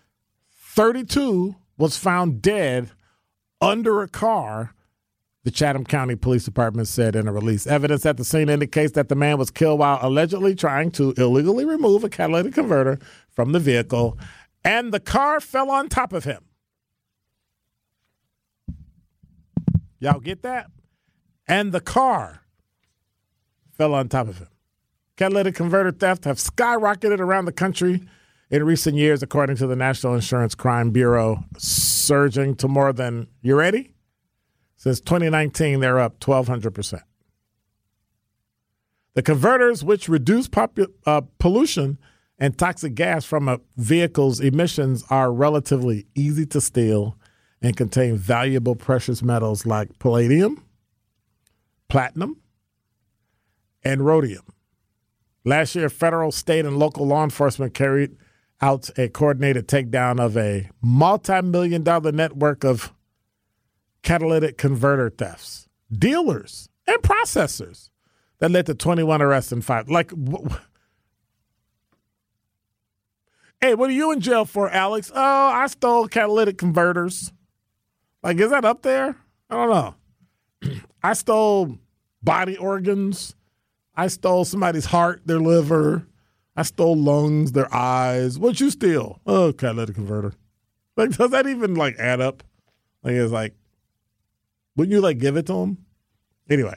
32, 0.52 1.56
was 1.78 1.98
found 1.98 2.42
dead 2.42 2.92
under 3.62 4.02
a 4.02 4.08
car, 4.08 4.74
the 5.44 5.52
Chatham 5.52 5.86
County 5.86 6.16
Police 6.16 6.46
Department 6.46 6.88
said 6.88 7.16
in 7.16 7.28
a 7.28 7.32
release. 7.32 7.68
Evidence 7.68 8.06
at 8.06 8.18
the 8.18 8.26
scene 8.26 8.50
indicates 8.50 8.94
that 8.94 9.10
the 9.10 9.16
man 9.16 9.38
was 9.38 9.52
killed 9.52 9.80
while 9.80 10.00
allegedly 10.02 10.56
trying 10.56 10.92
to 10.92 11.14
illegally 11.18 11.66
remove 11.66 12.04
a 12.04 12.10
catalytic 12.10 12.54
converter 12.54 13.00
from 13.30 13.52
the 13.52 13.60
vehicle 13.60 14.18
and 14.68 14.94
the 14.94 15.00
car 15.00 15.40
fell 15.40 15.72
on 15.72 15.88
top 15.88 16.12
of 16.12 16.26
him. 16.26 16.44
Y'all 20.00 20.20
get 20.20 20.44
that? 20.44 20.68
And 21.48 21.72
the 21.72 21.80
car 21.80 22.42
fell 23.72 23.94
on 23.94 24.10
top 24.10 24.28
of 24.28 24.40
him. 24.40 24.50
Catalytic 25.18 25.56
converter 25.56 25.92
theft 25.92 26.26
have 26.26 26.38
skyrocketed 26.38 27.20
around 27.20 27.46
the 27.46 27.52
country 27.52 28.04
in 28.52 28.64
recent 28.64 28.96
years, 28.96 29.24
according 29.24 29.58
to 29.58 29.66
the 29.66 29.76
National 29.76 30.14
Insurance 30.14 30.54
Crime 30.54 30.92
Bureau, 30.92 31.44
surging 31.58 32.56
to 32.58 32.68
more 32.68 32.94
than, 32.94 33.28
you 33.42 33.56
ready? 33.56 33.94
Since 34.78 35.02
2019, 35.02 35.80
they're 35.80 36.00
up 36.00 36.20
1,200%. 36.20 37.02
The 39.16 39.24
converters, 39.24 39.84
which 39.84 40.08
reduce 40.08 40.48
popu- 40.48 40.94
uh, 41.08 41.22
pollution 41.40 41.98
and 42.38 42.56
toxic 42.56 42.94
gas 42.94 43.26
from 43.26 43.50
a 43.50 43.60
vehicle's 43.76 44.40
emissions 44.40 45.04
are 45.10 45.34
relatively 45.34 46.06
easy 46.14 46.46
to 46.46 46.62
steal 46.62 47.18
and 47.60 47.76
contain 47.76 48.18
valuable 48.18 48.76
precious 48.76 49.24
metals 49.24 49.66
like 49.66 49.98
palladium, 49.98 50.64
platinum, 51.90 52.40
and 53.84 54.06
rhodium. 54.06 54.44
Last 55.48 55.76
year, 55.76 55.88
federal, 55.88 56.34
state, 56.34 56.66
and 56.66 56.78
local 56.78 57.08
law 57.08 57.24
enforcement 57.24 57.74
carried 57.74 58.18
out 58.60 58.90
a 58.98 59.08
coordinated 59.08 59.70
takedown 59.70 60.20
of 60.20 60.36
a 60.36 60.70
multi 60.82 61.42
million 61.42 61.84
dollar 61.84 62.12
network 62.12 62.66
of 62.66 62.92
catalytic 64.04 64.58
converter 64.58 65.10
thefts, 65.10 65.70
dealers, 65.90 66.68
and 66.86 67.02
processors 67.02 67.92
that 68.40 68.52
led 68.52 68.66
to 68.66 68.76
21 68.76 69.22
arrests 69.22 69.54
and 69.54 69.64
five. 69.64 69.90
Like, 69.90 70.12
hey, 73.62 73.74
what 73.74 73.90
are 73.90 73.94
you 73.94 74.12
in 74.12 74.20
jail 74.20 74.44
for, 74.44 74.70
Alex? 74.70 75.14
Oh, 75.16 75.48
I 75.48 75.68
stole 75.68 76.10
catalytic 76.10 76.58
converters. 76.58 77.32
Like, 78.22 78.38
is 78.38 78.50
that 78.50 78.66
up 78.66 78.82
there? 78.82 79.16
I 79.50 79.56
don't 79.56 79.70
know. 79.70 80.76
I 81.02 81.14
stole 81.14 81.78
body 82.22 82.58
organs. 82.58 83.34
I 83.98 84.08
stole 84.08 84.46
somebody's 84.46 84.86
heart, 84.86 85.24
their 85.26 85.40
liver. 85.40 86.08
I 86.56 86.62
stole 86.62 86.96
lungs, 86.96 87.52
their 87.52 87.74
eyes. 87.74 88.38
What'd 88.38 88.60
you 88.60 88.70
steal? 88.70 89.20
Oh, 89.26 89.52
catalytic 89.52 89.96
converter. 89.96 90.34
Like, 90.96 91.10
does 91.18 91.32
that 91.32 91.48
even 91.48 91.74
like 91.74 91.98
add 91.98 92.22
up? 92.22 92.44
Like, 93.04 93.14
it's 93.14 93.32
like, 93.32 93.56
wouldn't 94.76 94.94
you 94.94 95.02
like 95.02 95.18
give 95.18 95.36
it 95.36 95.48
to 95.48 95.54
them? 95.54 95.80
Anyway, 96.50 96.76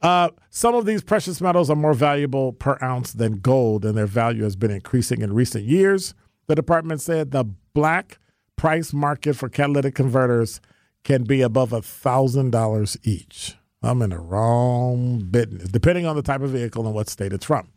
uh, 0.00 0.30
some 0.48 0.74
of 0.74 0.86
these 0.86 1.02
precious 1.02 1.40
metals 1.40 1.68
are 1.68 1.76
more 1.76 1.94
valuable 1.94 2.52
per 2.52 2.78
ounce 2.80 3.12
than 3.12 3.40
gold, 3.40 3.84
and 3.84 3.96
their 3.96 4.06
value 4.06 4.44
has 4.44 4.56
been 4.56 4.70
increasing 4.70 5.20
in 5.20 5.34
recent 5.34 5.64
years. 5.64 6.14
The 6.46 6.54
department 6.54 7.02
said 7.02 7.30
the 7.30 7.44
black 7.74 8.18
price 8.56 8.94
market 8.94 9.34
for 9.34 9.50
catalytic 9.50 9.94
converters 9.94 10.60
can 11.04 11.24
be 11.24 11.42
above 11.42 11.72
a 11.72 11.82
thousand 11.82 12.50
dollars 12.50 12.96
each. 13.04 13.57
I'm 13.82 14.02
in 14.02 14.10
the 14.10 14.18
wrong 14.18 15.20
business, 15.30 15.68
depending 15.68 16.06
on 16.06 16.16
the 16.16 16.22
type 16.22 16.40
of 16.40 16.50
vehicle 16.50 16.84
and 16.86 16.94
what 16.94 17.08
state 17.08 17.32
it's 17.32 17.44
from. 17.44 17.68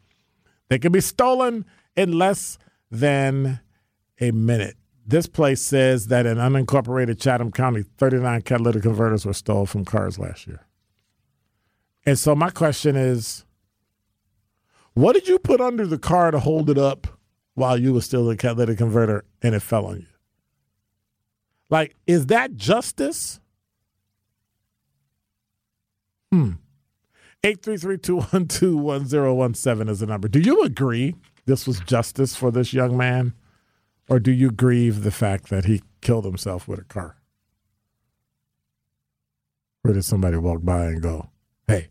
They 0.69 0.79
can 0.79 0.91
be 0.91 1.01
stolen 1.01 1.65
in 1.95 2.17
less 2.17 2.57
than 2.89 3.59
a 4.19 4.31
minute. 4.31 4.77
This 5.05 5.27
place 5.27 5.61
says 5.61 6.07
that 6.07 6.25
in 6.25 6.37
unincorporated 6.37 7.19
Chatham 7.19 7.51
County, 7.51 7.83
39 7.97 8.41
catalytic 8.43 8.83
converters 8.83 9.25
were 9.25 9.33
stolen 9.33 9.65
from 9.65 9.85
cars 9.85 10.17
last 10.17 10.47
year. 10.47 10.65
And 12.05 12.17
so 12.17 12.35
my 12.35 12.49
question 12.49 12.95
is, 12.95 13.45
what 14.93 15.13
did 15.13 15.27
you 15.27 15.39
put 15.39 15.61
under 15.61 15.85
the 15.85 15.97
car 15.99 16.31
to 16.31 16.39
hold 16.39 16.69
it 16.69 16.77
up 16.77 17.07
while 17.53 17.77
you 17.77 17.93
were 17.93 18.01
still 18.01 18.29
in 18.29 18.37
catalytic 18.37 18.77
converter 18.77 19.25
and 19.41 19.55
it 19.55 19.61
fell 19.61 19.85
on 19.85 19.99
you? 20.01 20.07
Like, 21.69 21.95
is 22.07 22.27
that 22.27 22.55
justice? 22.55 23.39
Hmm. 26.31 26.51
833-212-1017 27.43 29.89
is 29.89 29.99
the 29.99 30.05
number. 30.05 30.27
Do 30.27 30.39
you 30.39 30.63
agree 30.63 31.15
this 31.45 31.65
was 31.65 31.79
justice 31.81 32.35
for 32.35 32.51
this 32.51 32.73
young 32.73 32.95
man? 32.95 33.33
Or 34.09 34.19
do 34.19 34.31
you 34.31 34.51
grieve 34.51 35.03
the 35.03 35.11
fact 35.11 35.49
that 35.49 35.65
he 35.65 35.81
killed 36.01 36.25
himself 36.25 36.67
with 36.67 36.79
a 36.79 36.83
car? 36.83 37.17
Or 39.83 39.93
did 39.93 40.05
somebody 40.05 40.37
walk 40.37 40.63
by 40.63 40.85
and 40.85 41.01
go, 41.01 41.29
hey, 41.67 41.87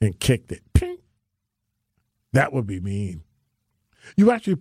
and 0.00 0.18
kicked 0.20 0.52
it? 0.52 0.62
That 2.32 2.52
would 2.52 2.66
be 2.66 2.80
mean. 2.80 3.22
You 4.16 4.30
actually, 4.30 4.58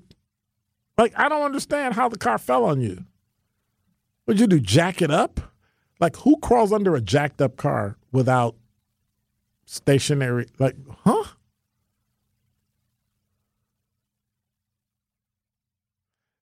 like, 0.98 1.14
I 1.16 1.30
don't 1.30 1.44
understand 1.44 1.94
how 1.94 2.10
the 2.10 2.18
car 2.18 2.38
fell 2.38 2.66
on 2.66 2.82
you. 2.82 3.06
What'd 4.26 4.42
you 4.42 4.48
do, 4.48 4.60
jack 4.60 5.02
it 5.02 5.12
up? 5.12 5.40
Like, 6.00 6.18
who 6.18 6.38
crawls 6.38 6.74
under 6.74 6.96
a 6.96 7.02
jacked 7.02 7.42
up 7.42 7.58
car 7.58 7.98
without 8.12 8.56
stationary? 9.65 10.47
Like, 10.60 10.76
huh? 11.04 11.24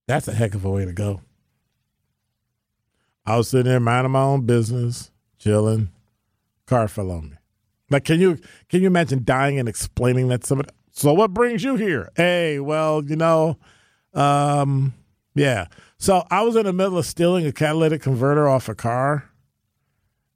That's 0.07 0.27
a 0.27 0.33
heck 0.33 0.55
of 0.55 0.65
a 0.65 0.69
way 0.69 0.85
to 0.85 0.93
go. 0.93 1.21
I 3.25 3.37
was 3.37 3.49
sitting 3.49 3.69
there 3.69 3.79
minding 3.79 4.11
my 4.11 4.21
own 4.21 4.45
business, 4.45 5.11
chilling. 5.37 5.89
Car 6.65 6.87
fell 6.87 7.11
on 7.11 7.29
me. 7.29 7.35
Like, 7.91 8.05
can 8.05 8.19
you 8.19 8.39
can 8.69 8.81
you 8.81 8.87
imagine 8.87 9.23
dying 9.23 9.59
and 9.59 9.69
explaining 9.69 10.27
that 10.29 10.45
somebody? 10.45 10.69
So, 10.91 11.13
what 11.13 11.33
brings 11.33 11.63
you 11.63 11.75
here? 11.75 12.09
Hey, 12.15 12.59
well, 12.59 13.03
you 13.03 13.15
know, 13.15 13.57
um, 14.13 14.93
yeah. 15.35 15.67
So 15.97 16.25
I 16.31 16.41
was 16.41 16.55
in 16.55 16.65
the 16.65 16.73
middle 16.73 16.97
of 16.97 17.05
stealing 17.05 17.45
a 17.45 17.51
catalytic 17.51 18.01
converter 18.01 18.47
off 18.47 18.69
a 18.69 18.75
car, 18.75 19.28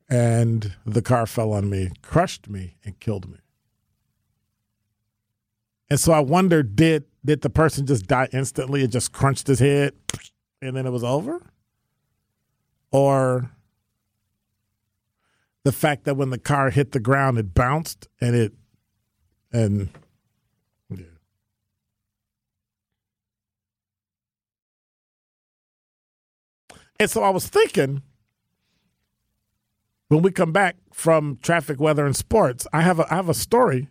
and 0.09 0.75
the 0.85 1.01
car 1.01 1.25
fell 1.25 1.53
on 1.53 1.69
me, 1.69 1.91
crushed 2.01 2.49
me, 2.49 2.75
and 2.83 2.99
killed 2.99 3.29
me. 3.29 3.37
And 5.89 5.99
so 5.99 6.13
I 6.13 6.19
wonder, 6.19 6.63
did 6.63 7.05
did 7.25 7.41
the 7.41 7.49
person 7.49 7.85
just 7.85 8.07
die 8.07 8.27
instantly? 8.33 8.83
It 8.83 8.87
just 8.87 9.11
crunched 9.11 9.47
his 9.47 9.59
head, 9.59 9.93
and 10.61 10.75
then 10.75 10.85
it 10.85 10.91
was 10.91 11.03
over, 11.03 11.41
or 12.91 13.51
the 15.63 15.71
fact 15.71 16.03
that 16.05 16.15
when 16.15 16.29
the 16.29 16.37
car 16.37 16.69
hit 16.69 16.91
the 16.91 16.99
ground, 16.99 17.37
it 17.37 17.53
bounced 17.53 18.07
and 18.19 18.35
it 18.35 18.53
and 19.51 19.89
yeah. 20.89 21.05
And 26.99 27.09
so 27.09 27.23
I 27.23 27.29
was 27.29 27.47
thinking 27.47 28.01
when 30.13 30.21
we 30.21 30.31
come 30.31 30.51
back 30.51 30.75
from 30.91 31.39
traffic, 31.41 31.79
weather, 31.79 32.05
and 32.05 32.15
sports, 32.15 32.67
I 32.71 32.81
have 32.81 32.99
a 32.99 33.11
I 33.11 33.15
have 33.15 33.29
a 33.29 33.33
story 33.33 33.89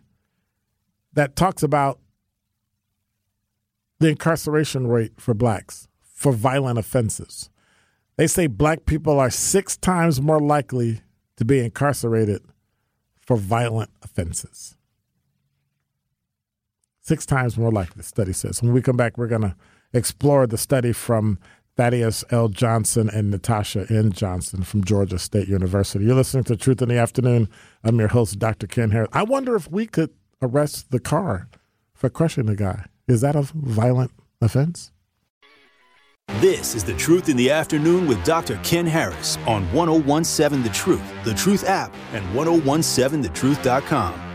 that 1.11 1.35
talks 1.35 1.61
about 1.61 1.99
the 3.99 4.07
incarceration 4.07 4.87
rate 4.87 5.19
for 5.19 5.33
blacks 5.33 5.87
for 6.01 6.31
violent 6.31 6.79
offenses. 6.79 7.49
They 8.15 8.27
say 8.27 8.47
black 8.47 8.85
people 8.85 9.19
are 9.19 9.29
six 9.29 9.75
times 9.75 10.21
more 10.21 10.39
likely 10.39 11.01
to 11.37 11.45
be 11.45 11.59
incarcerated 11.59 12.41
for 13.19 13.35
violent 13.35 13.89
offenses. 14.01 14.77
Six 17.01 17.25
times 17.25 17.57
more 17.57 17.71
likely, 17.71 17.97
the 17.97 18.03
study 18.03 18.31
says. 18.31 18.61
When 18.61 18.71
we 18.71 18.81
come 18.81 18.95
back, 18.95 19.17
we're 19.17 19.27
going 19.27 19.41
to 19.41 19.55
explore 19.91 20.47
the 20.47 20.57
study 20.57 20.93
from 20.93 21.37
Thaddeus 21.75 22.23
L. 22.29 22.49
Johnson 22.49 23.09
and 23.09 23.31
Natasha 23.31 23.85
N. 23.89 24.11
Johnson 24.11 24.63
from 24.63 24.83
Georgia 24.83 25.17
State 25.17 25.47
University. 25.47 26.05
You're 26.05 26.15
listening 26.15 26.43
to 26.45 26.55
Truth 26.55 26.81
in 26.81 26.89
the 26.89 26.97
Afternoon. 26.97 27.49
I'm 27.83 27.97
your 27.99 28.09
host, 28.09 28.37
Dr. 28.37 28.67
Ken 28.67 28.91
Harris. 28.91 29.09
I 29.11 29.23
wonder 29.23 29.55
if 29.55 29.69
we 29.71 29.87
could 29.87 30.11
arrest 30.41 30.91
the 30.91 30.99
car 30.99 31.47
for 31.93 32.09
crushing 32.09 32.45
the 32.45 32.55
guy. 32.55 32.85
Is 33.07 33.21
that 33.21 33.35
a 33.35 33.41
violent 33.41 34.11
offense? 34.39 34.91
This 36.39 36.73
is 36.75 36.83
The 36.83 36.95
Truth 36.95 37.27
in 37.27 37.35
the 37.37 37.51
Afternoon 37.51 38.07
with 38.07 38.23
Dr. 38.23 38.57
Ken 38.63 38.85
Harris 38.85 39.37
on 39.45 39.63
1017 39.73 40.63
The 40.63 40.69
Truth, 40.69 41.03
The 41.25 41.33
Truth 41.33 41.67
app, 41.67 41.93
and 42.13 42.23
1017thetruth.com. 42.35 44.32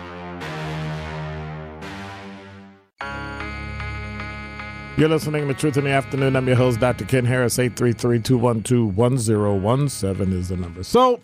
You're 4.99 5.09
listening 5.09 5.47
to 5.47 5.55
Truth 5.55 5.77
in 5.77 5.85
the 5.85 5.91
Afternoon. 5.91 6.35
I'm 6.35 6.49
your 6.49 6.57
host, 6.57 6.81
Dr. 6.81 7.05
Ken 7.05 7.25
Harris. 7.25 7.57
833 7.57 8.21
212 8.21 8.97
1017 8.97 10.33
is 10.37 10.49
the 10.49 10.57
number. 10.57 10.83
So, 10.83 11.21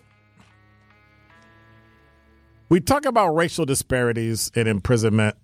we 2.69 2.79
talk 2.79 3.05
about 3.05 3.35
racial 3.35 3.65
disparities 3.65 4.49
in 4.55 4.67
imprisonment. 4.67 5.35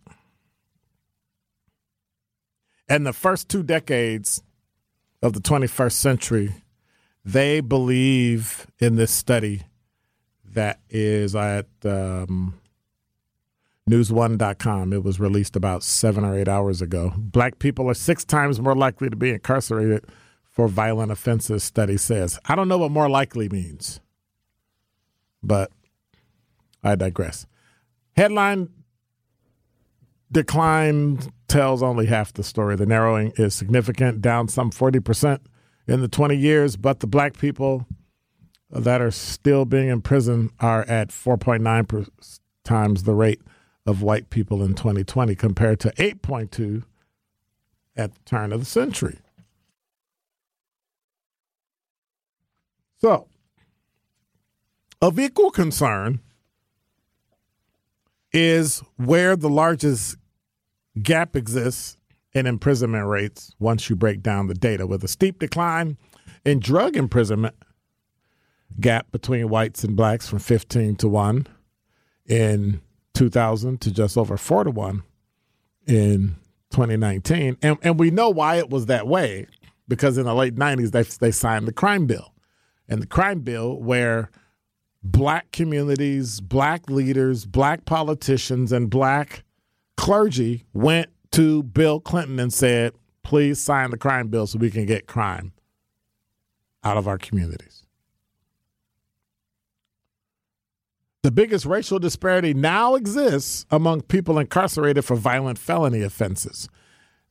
And 2.88 3.06
the 3.06 3.12
first 3.12 3.50
two 3.50 3.64
decades 3.64 4.42
of 5.22 5.34
the 5.34 5.42
21st 5.42 5.92
century, 5.92 6.56
they 7.26 7.60
believe 7.60 8.66
in 8.80 8.96
this 8.96 9.12
study 9.12 9.64
that 10.46 10.80
is 10.90 11.36
at 11.36 11.68
um, 11.84 12.61
newsone.com. 13.92 14.94
It 14.94 15.04
was 15.04 15.20
released 15.20 15.56
about 15.56 15.84
seven 15.84 16.24
or 16.24 16.38
eight 16.38 16.48
hours 16.48 16.82
ago. 16.82 17.14
Black 17.18 17.60
people 17.60 17.90
are 17.90 17.94
six 17.94 18.24
times 18.24 18.60
more 18.62 18.76
likely 18.76 19.10
to 19.10 19.16
be 19.16 19.32
incarcerated 19.32 20.06
for 20.50 20.68
violent 20.68 21.12
offenses, 21.12 21.64
study 21.64 21.98
says. 21.98 22.40
I 22.46 22.56
don't 22.56 22.68
know 22.68 22.78
what 22.78 22.92
more 22.92 23.10
likely 23.10 23.50
means, 23.50 24.00
but 25.44 25.72
I 26.84 26.96
digress. 26.96 27.46
Headline 28.16 28.70
decline 30.32 31.20
tells 31.48 31.84
only 31.84 32.06
half 32.06 32.34
the 32.34 32.44
story. 32.44 32.76
The 32.76 32.86
narrowing 32.86 33.34
is 33.36 33.54
significant, 33.54 34.22
down 34.22 34.48
some 34.48 34.72
40% 34.72 35.40
in 35.88 36.02
the 36.02 36.08
20 36.08 36.36
years, 36.36 36.78
but 36.78 37.02
the 37.02 37.08
black 37.08 37.38
people 37.38 37.86
that 38.70 39.02
are 39.02 39.12
still 39.12 39.66
being 39.66 39.90
in 39.90 40.02
prison 40.02 40.50
are 40.60 40.84
at 40.84 41.10
4.9 41.10 42.40
times 42.64 43.04
the 43.04 43.14
rate 43.14 43.42
of 43.86 44.02
white 44.02 44.30
people 44.30 44.64
in 44.64 44.76
2020 44.76 45.36
compared 45.36 45.80
to 45.80 45.92
8.2 45.94 46.84
at 47.96 48.14
the 48.14 48.20
turn 48.26 48.52
of 48.52 48.60
the 48.60 48.66
century. 48.66 49.20
So, 53.00 53.28
of 55.02 55.20
equal 55.20 55.50
concern 55.50 56.20
is 58.32 58.84
where 58.98 59.36
the 59.36 59.50
largest 59.50 60.18
gap 61.02 61.36
exists 61.36 61.98
in 62.34 62.46
imprisonment 62.46 63.08
rates 63.08 63.54
once 63.60 63.90
you 63.90 63.96
break 63.96 64.22
down 64.22 64.48
the 64.48 64.54
data, 64.54 64.86
with 64.88 65.04
a 65.04 65.08
steep 65.08 65.40
decline 65.40 65.98
in 66.46 66.60
drug 66.60 66.96
imprisonment 66.96 67.56
gap 68.80 69.12
between 69.12 69.50
whites 69.50 69.84
and 69.84 69.96
blacks 69.96 70.30
from 70.30 70.40
15 70.40 70.96
to 70.98 71.08
1 71.10 71.48
in 72.28 72.80
2000 73.14 73.82
to 73.82 73.92
just 73.92 74.18
over 74.18 74.38
4 74.38 74.66
to 74.66 74.72
1 74.72 75.04
in 75.88 76.36
2019. 76.72 77.58
And, 77.62 77.78
and 77.82 78.00
we 78.00 78.12
know 78.12 78.30
why 78.30 78.56
it 78.56 78.70
was 78.70 78.88
that 78.88 79.08
way 79.08 79.48
because 79.88 80.18
in 80.18 80.26
the 80.26 80.34
late 80.34 80.56
90s, 80.56 80.92
they, 80.92 81.04
they 81.04 81.32
signed 81.32 81.68
the 81.68 81.74
crime 81.74 82.08
bill. 82.08 82.34
And 82.88 83.02
the 83.02 83.08
crime 83.08 83.42
bill, 83.42 83.78
where 83.78 84.30
black 85.04 85.52
communities, 85.52 86.42
black 86.42 86.90
leaders, 86.90 87.46
black 87.46 87.86
politicians, 87.86 88.72
and 88.72 88.90
black 88.90 89.44
clergy 89.98 90.66
went 90.74 91.10
to 91.32 91.64
Bill 91.64 92.00
Clinton 92.00 92.40
and 92.40 92.54
said, 92.54 92.94
please 93.24 93.62
sign 93.62 93.92
the 93.92 93.98
crime 93.98 94.28
bill 94.28 94.48
so 94.48 94.60
we 94.60 94.72
can 94.72 94.86
get 94.86 95.08
crime 95.08 95.54
out 96.84 96.98
of 96.98 97.08
our 97.08 97.18
communities. 97.18 97.84
The 101.24 101.32
biggest 101.32 101.68
racial 101.68 102.00
disparity 102.00 102.54
now 102.54 102.96
exists 102.96 103.68
among 103.70 104.02
people 104.02 104.40
incarcerated 104.40 105.06
for 105.06 105.16
violent 105.16 105.60
felony 105.60 106.02
offenses. 106.02 106.68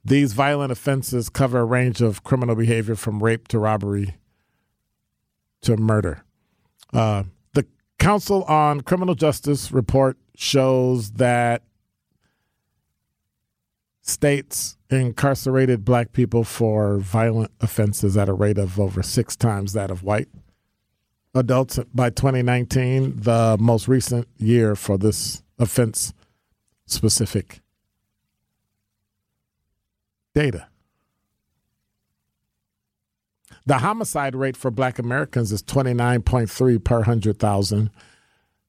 These 0.04 0.32
violent 0.32 0.70
offenses 0.70 1.28
cover 1.28 1.58
a 1.58 1.64
range 1.64 2.00
of 2.00 2.22
criminal 2.22 2.54
behavior 2.54 2.94
from 2.94 3.22
rape 3.22 3.48
to 3.48 3.58
robbery 3.58 4.16
to 5.62 5.76
murder. 5.76 6.24
Uh, 6.92 7.24
the 7.52 7.66
Council 7.98 8.44
on 8.44 8.82
Criminal 8.82 9.16
Justice 9.16 9.72
report 9.72 10.16
shows 10.36 11.12
that 11.12 11.64
states 14.02 14.76
incarcerated 14.88 15.84
black 15.84 16.12
people 16.12 16.44
for 16.44 16.98
violent 16.98 17.50
offenses 17.60 18.16
at 18.16 18.28
a 18.28 18.32
rate 18.32 18.56
of 18.56 18.78
over 18.78 19.02
six 19.02 19.34
times 19.34 19.72
that 19.72 19.90
of 19.90 20.04
white 20.04 20.28
adults 21.34 21.78
by 21.94 22.10
2019, 22.10 23.20
the 23.20 23.56
most 23.60 23.88
recent 23.88 24.28
year 24.38 24.74
for 24.74 24.98
this 24.98 25.42
offense 25.58 26.12
specific 26.86 27.60
data. 30.34 30.66
The 33.66 33.78
homicide 33.78 34.34
rate 34.34 34.56
for 34.56 34.70
black 34.70 34.98
Americans 34.98 35.52
is 35.52 35.62
29.3 35.62 36.82
per 36.82 36.96
100,000. 36.96 37.90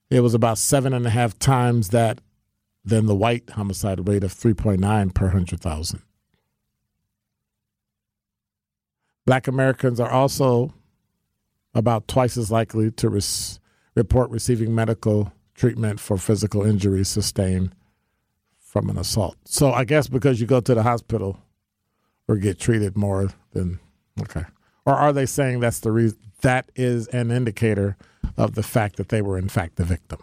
It 0.09 0.19
was 0.19 0.33
about 0.33 0.57
seven 0.57 0.93
and 0.93 1.07
a 1.07 1.09
half 1.09 1.39
times 1.39 1.89
that 1.89 2.21
than 2.83 3.05
the 3.05 3.15
white 3.15 3.51
homicide 3.51 4.07
rate 4.07 4.23
of 4.23 4.33
3.9 4.33 5.13
per 5.13 5.25
100,000. 5.25 6.01
Black 9.25 9.47
Americans 9.47 9.99
are 9.99 10.09
also 10.09 10.73
about 11.73 12.07
twice 12.07 12.37
as 12.37 12.51
likely 12.51 12.91
to 12.91 13.09
res- 13.09 13.59
report 13.95 14.29
receiving 14.29 14.73
medical 14.73 15.31
treatment 15.55 15.99
for 15.99 16.17
physical 16.17 16.63
injuries 16.63 17.07
sustained 17.07 17.75
from 18.59 18.89
an 18.89 18.97
assault. 18.97 19.35
So 19.45 19.71
I 19.71 19.83
guess 19.83 20.07
because 20.07 20.39
you 20.39 20.47
go 20.47 20.61
to 20.61 20.73
the 20.73 20.83
hospital 20.83 21.39
or 22.27 22.37
get 22.37 22.59
treated 22.59 22.97
more 22.97 23.29
than 23.53 23.79
okay. 24.21 24.45
Or 24.85 24.93
are 24.93 25.13
they 25.13 25.25
saying 25.25 25.59
that's 25.59 25.81
the 25.81 25.91
reason 25.91 26.17
that 26.41 26.71
is 26.75 27.07
an 27.07 27.31
indicator 27.31 27.97
of 28.37 28.55
the 28.55 28.63
fact 28.63 28.95
that 28.95 29.09
they 29.09 29.21
were 29.21 29.37
in 29.37 29.49
fact 29.49 29.75
the 29.75 29.83
victim? 29.83 30.19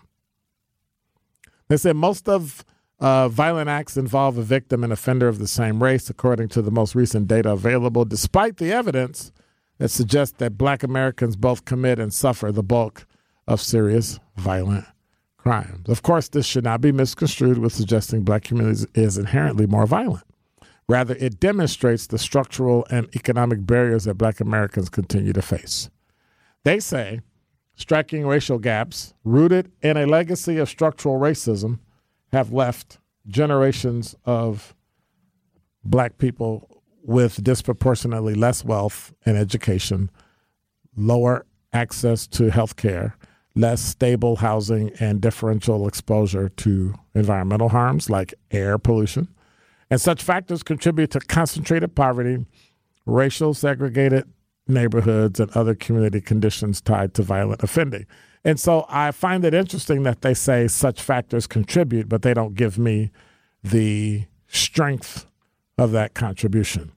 They 1.69 1.77
said 1.77 1.97
most 1.97 2.29
of 2.29 2.65
uh, 3.01 3.29
violent 3.29 3.69
acts 3.69 3.97
involve 3.97 4.39
a 4.39 4.43
victim 4.43 4.83
and 4.83 4.93
offender 4.93 5.29
of 5.29 5.39
the 5.39 5.47
same 5.47 5.83
race, 5.83 6.11
according 6.11 6.49
to 6.49 6.63
the 6.63 6.71
most 6.71 6.95
recent 6.95 7.29
data 7.29 7.53
available, 7.53 8.05
despite 8.05 8.57
the 8.57 8.73
evidence 8.73 9.31
that 9.79 9.89
suggests 9.89 10.37
that 10.39 10.59
black 10.59 10.83
Americans 10.83 11.37
both 11.37 11.65
commit 11.65 11.99
and 11.99 12.13
suffer 12.13 12.53
the 12.53 12.63
bulk 12.63 13.07
of 13.47 13.61
serious 13.61 14.19
violent 14.37 14.85
crimes. 15.37 15.89
Of 15.89 16.03
course, 16.03 16.29
this 16.29 16.47
should 16.47 16.65
not 16.65 16.81
be 16.81 16.93
misconstrued 16.93 17.59
with 17.59 17.73
suggesting 17.73 18.23
black 18.23 18.45
communities 18.45 18.87
is 18.95 19.17
inherently 19.17 19.67
more 19.67 19.87
violent. 19.87 20.25
Rather, 20.89 21.15
it 21.17 21.39
demonstrates 21.39 22.07
the 22.07 22.19
structural 22.19 22.87
and 22.91 23.09
economic 23.15 23.65
barriers 23.67 24.05
that 24.05 24.15
black 24.15 24.41
Americans 24.41 24.89
continue 24.89 25.33
to 25.33 25.43
face. 25.43 25.91
They 26.65 26.81
say 26.81 27.21
striking 27.77 28.27
racial 28.27 28.59
gaps 28.59 29.15
rooted 29.23 29.71
in 29.83 29.97
a 29.97 30.07
legacy 30.07 30.59
of 30.59 30.69
structural 30.69 31.19
racism 31.19 31.79
have 32.33 32.53
left 32.53 32.99
generations 33.27 34.17
of 34.25 34.75
black 35.85 36.19
people 36.19 36.78
with 37.09 37.43
disproportionately 37.43 38.35
less 38.35 38.63
wealth 38.63 39.15
and 39.25 39.39
education, 39.39 40.11
lower 40.95 41.47
access 41.73 42.27
to 42.27 42.51
health 42.51 42.77
care, 42.77 43.17
less 43.55 43.81
stable 43.81 44.37
housing, 44.37 44.91
and 45.01 45.23
differential 45.23 45.89
exposure 45.89 46.51
to 46.51 46.95
environmental 47.15 47.71
harms 47.71 48.11
like 48.11 48.35
air 48.51 48.77
pollution. 48.77 49.27
And 49.89 49.99
such 49.99 50.23
factors 50.23 50.63
contribute 50.63 51.11
to 51.13 51.21
concentrated 51.21 51.95
poverty, 51.95 52.45
racial 53.07 53.55
segregated 53.55 54.31
neighborhoods 54.67 55.41
and 55.41 55.51
other 55.53 55.75
community 55.75 56.21
conditions 56.21 56.83
tied 56.83 57.15
to 57.15 57.23
violent 57.23 57.63
offending. 57.63 58.05
And 58.45 58.61
so 58.61 58.85
I 58.91 59.13
find 59.13 59.47
it 59.47 59.55
interesting 59.55 60.03
that 60.03 60.21
they 60.21 60.35
say 60.35 60.69
such 60.69 61.01
factors 61.01 61.47
contribute, 61.47 62.07
but 62.07 62.21
they 62.21 62.35
don't 62.35 62.55
give 62.55 62.79
me 62.79 63.13
the 63.65 64.27
strength 64.47 65.25
of 65.79 65.93
that 65.93 66.13
contribution. 66.13 66.93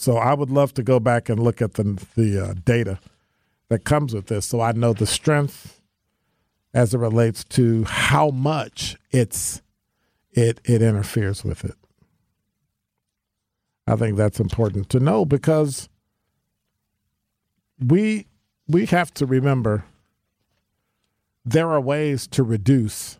So 0.00 0.16
I 0.16 0.32
would 0.32 0.48
love 0.48 0.72
to 0.74 0.84
go 0.84 1.00
back 1.00 1.28
and 1.28 1.42
look 1.42 1.60
at 1.60 1.74
the 1.74 2.00
the 2.14 2.50
uh, 2.50 2.54
data 2.64 3.00
that 3.68 3.84
comes 3.84 4.14
with 4.14 4.28
this, 4.28 4.46
so 4.46 4.60
I 4.60 4.70
know 4.70 4.92
the 4.92 5.08
strength 5.08 5.80
as 6.72 6.94
it 6.94 6.98
relates 6.98 7.42
to 7.44 7.82
how 7.82 8.30
much 8.30 8.96
it's 9.10 9.60
it 10.30 10.60
it 10.62 10.82
interferes 10.82 11.42
with 11.42 11.64
it. 11.64 11.74
I 13.88 13.96
think 13.96 14.16
that's 14.16 14.38
important 14.38 14.88
to 14.90 15.00
know 15.00 15.24
because 15.24 15.88
we 17.84 18.28
we 18.68 18.86
have 18.86 19.12
to 19.14 19.26
remember 19.26 19.84
there 21.44 21.70
are 21.70 21.80
ways 21.80 22.28
to 22.28 22.44
reduce 22.44 23.18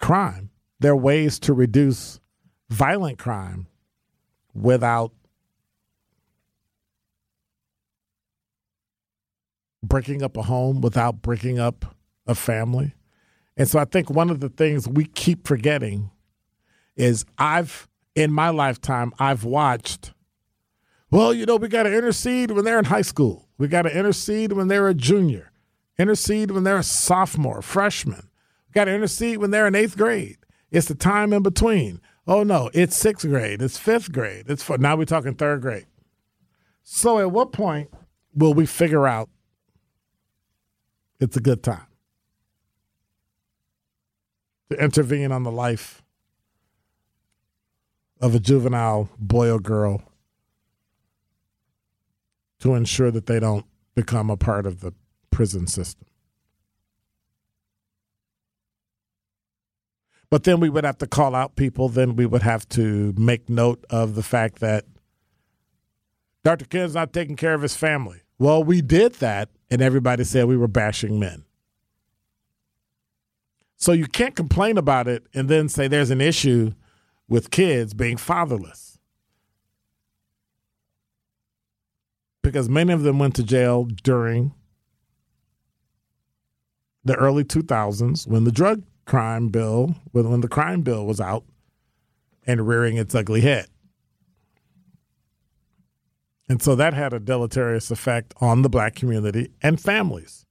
crime. 0.00 0.48
There 0.80 0.92
are 0.92 0.96
ways 0.96 1.38
to 1.40 1.52
reduce 1.52 2.20
violent 2.70 3.18
crime 3.18 3.66
without 4.54 5.12
breaking 9.82 10.22
up 10.22 10.36
a 10.36 10.42
home, 10.42 10.80
without 10.80 11.22
breaking 11.22 11.58
up 11.58 11.96
a 12.26 12.34
family. 12.34 12.94
And 13.56 13.68
so 13.68 13.78
I 13.78 13.84
think 13.84 14.10
one 14.10 14.30
of 14.30 14.40
the 14.40 14.48
things 14.48 14.86
we 14.86 15.04
keep 15.04 15.46
forgetting 15.46 16.10
is 16.96 17.24
I've, 17.38 17.88
in 18.14 18.32
my 18.32 18.50
lifetime, 18.50 19.12
I've 19.18 19.44
watched 19.44 20.12
well, 21.10 21.32
you 21.32 21.46
know, 21.46 21.56
we 21.56 21.68
got 21.68 21.84
to 21.84 21.96
intercede 21.96 22.50
when 22.50 22.64
they're 22.64 22.78
in 22.78 22.84
high 22.84 23.02
school. 23.02 23.48
We 23.56 23.66
got 23.66 23.82
to 23.82 23.96
intercede 23.96 24.52
when 24.52 24.68
they're 24.68 24.88
a 24.88 24.94
junior, 24.94 25.52
intercede 25.98 26.50
when 26.50 26.64
they're 26.64 26.78
a 26.78 26.82
sophomore, 26.82 27.62
freshman. 27.62 28.28
We 28.68 28.72
got 28.74 28.84
to 28.84 28.94
intercede 28.94 29.38
when 29.38 29.50
they're 29.50 29.66
in 29.66 29.74
eighth 29.74 29.96
grade. 29.96 30.36
It's 30.70 30.88
the 30.88 30.94
time 30.94 31.32
in 31.32 31.42
between. 31.42 32.00
Oh 32.30 32.42
no, 32.42 32.70
it's 32.74 32.94
sixth 32.94 33.26
grade, 33.26 33.62
it's 33.62 33.78
fifth 33.78 34.12
grade, 34.12 34.44
it's 34.48 34.62
for 34.62 34.76
now 34.76 34.94
we're 34.96 35.06
talking 35.06 35.34
third 35.34 35.62
grade. 35.62 35.86
So 36.82 37.18
at 37.18 37.30
what 37.30 37.52
point 37.52 37.88
will 38.34 38.52
we 38.52 38.66
figure 38.66 39.08
out 39.08 39.30
it's 41.18 41.38
a 41.38 41.40
good 41.40 41.62
time 41.62 41.86
to 44.70 44.76
intervene 44.76 45.32
on 45.32 45.42
the 45.42 45.50
life 45.50 46.02
of 48.20 48.34
a 48.34 48.38
juvenile 48.38 49.08
boy 49.18 49.50
or 49.50 49.58
girl 49.58 50.02
to 52.60 52.74
ensure 52.74 53.10
that 53.10 53.24
they 53.24 53.40
don't 53.40 53.64
become 53.94 54.28
a 54.28 54.36
part 54.36 54.66
of 54.66 54.80
the 54.80 54.92
prison 55.30 55.66
system. 55.66 56.07
But 60.30 60.44
then 60.44 60.60
we 60.60 60.68
would 60.68 60.84
have 60.84 60.98
to 60.98 61.06
call 61.06 61.34
out 61.34 61.56
people. 61.56 61.88
Then 61.88 62.16
we 62.16 62.26
would 62.26 62.42
have 62.42 62.68
to 62.70 63.14
make 63.16 63.48
note 63.48 63.84
of 63.88 64.14
the 64.14 64.22
fact 64.22 64.60
that 64.60 64.84
Dr. 66.44 66.66
Ken's 66.66 66.94
not 66.94 67.12
taking 67.12 67.36
care 67.36 67.54
of 67.54 67.62
his 67.62 67.76
family. 67.76 68.22
Well, 68.38 68.62
we 68.62 68.80
did 68.82 69.14
that, 69.14 69.48
and 69.70 69.82
everybody 69.82 70.24
said 70.24 70.46
we 70.46 70.56
were 70.56 70.68
bashing 70.68 71.18
men. 71.18 71.44
So 73.76 73.92
you 73.92 74.06
can't 74.06 74.34
complain 74.34 74.76
about 74.76 75.06
it 75.06 75.26
and 75.34 75.48
then 75.48 75.68
say 75.68 75.86
there's 75.86 76.10
an 76.10 76.20
issue 76.20 76.72
with 77.28 77.50
kids 77.50 77.94
being 77.94 78.16
fatherless. 78.16 78.98
Because 82.42 82.68
many 82.68 82.92
of 82.92 83.02
them 83.02 83.18
went 83.18 83.36
to 83.36 83.44
jail 83.44 83.84
during 83.84 84.52
the 87.04 87.14
early 87.14 87.44
2000s 87.44 88.26
when 88.26 88.44
the 88.44 88.52
drug 88.52 88.82
crime 89.08 89.48
bill, 89.48 89.96
when 90.12 90.40
the 90.42 90.48
crime 90.48 90.82
bill 90.82 91.04
was 91.04 91.20
out 91.20 91.44
and 92.46 92.68
rearing 92.68 92.96
its 92.96 93.14
ugly 93.14 93.40
head. 93.40 93.66
And 96.48 96.62
so 96.62 96.74
that 96.76 96.94
had 96.94 97.12
a 97.12 97.18
deleterious 97.18 97.90
effect 97.90 98.34
on 98.40 98.62
the 98.62 98.68
black 98.68 98.94
community 98.94 99.50
and 99.62 99.80
families 99.80 100.46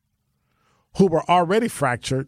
who 0.98 1.08
were 1.08 1.24
already 1.30 1.68
fractured 1.68 2.28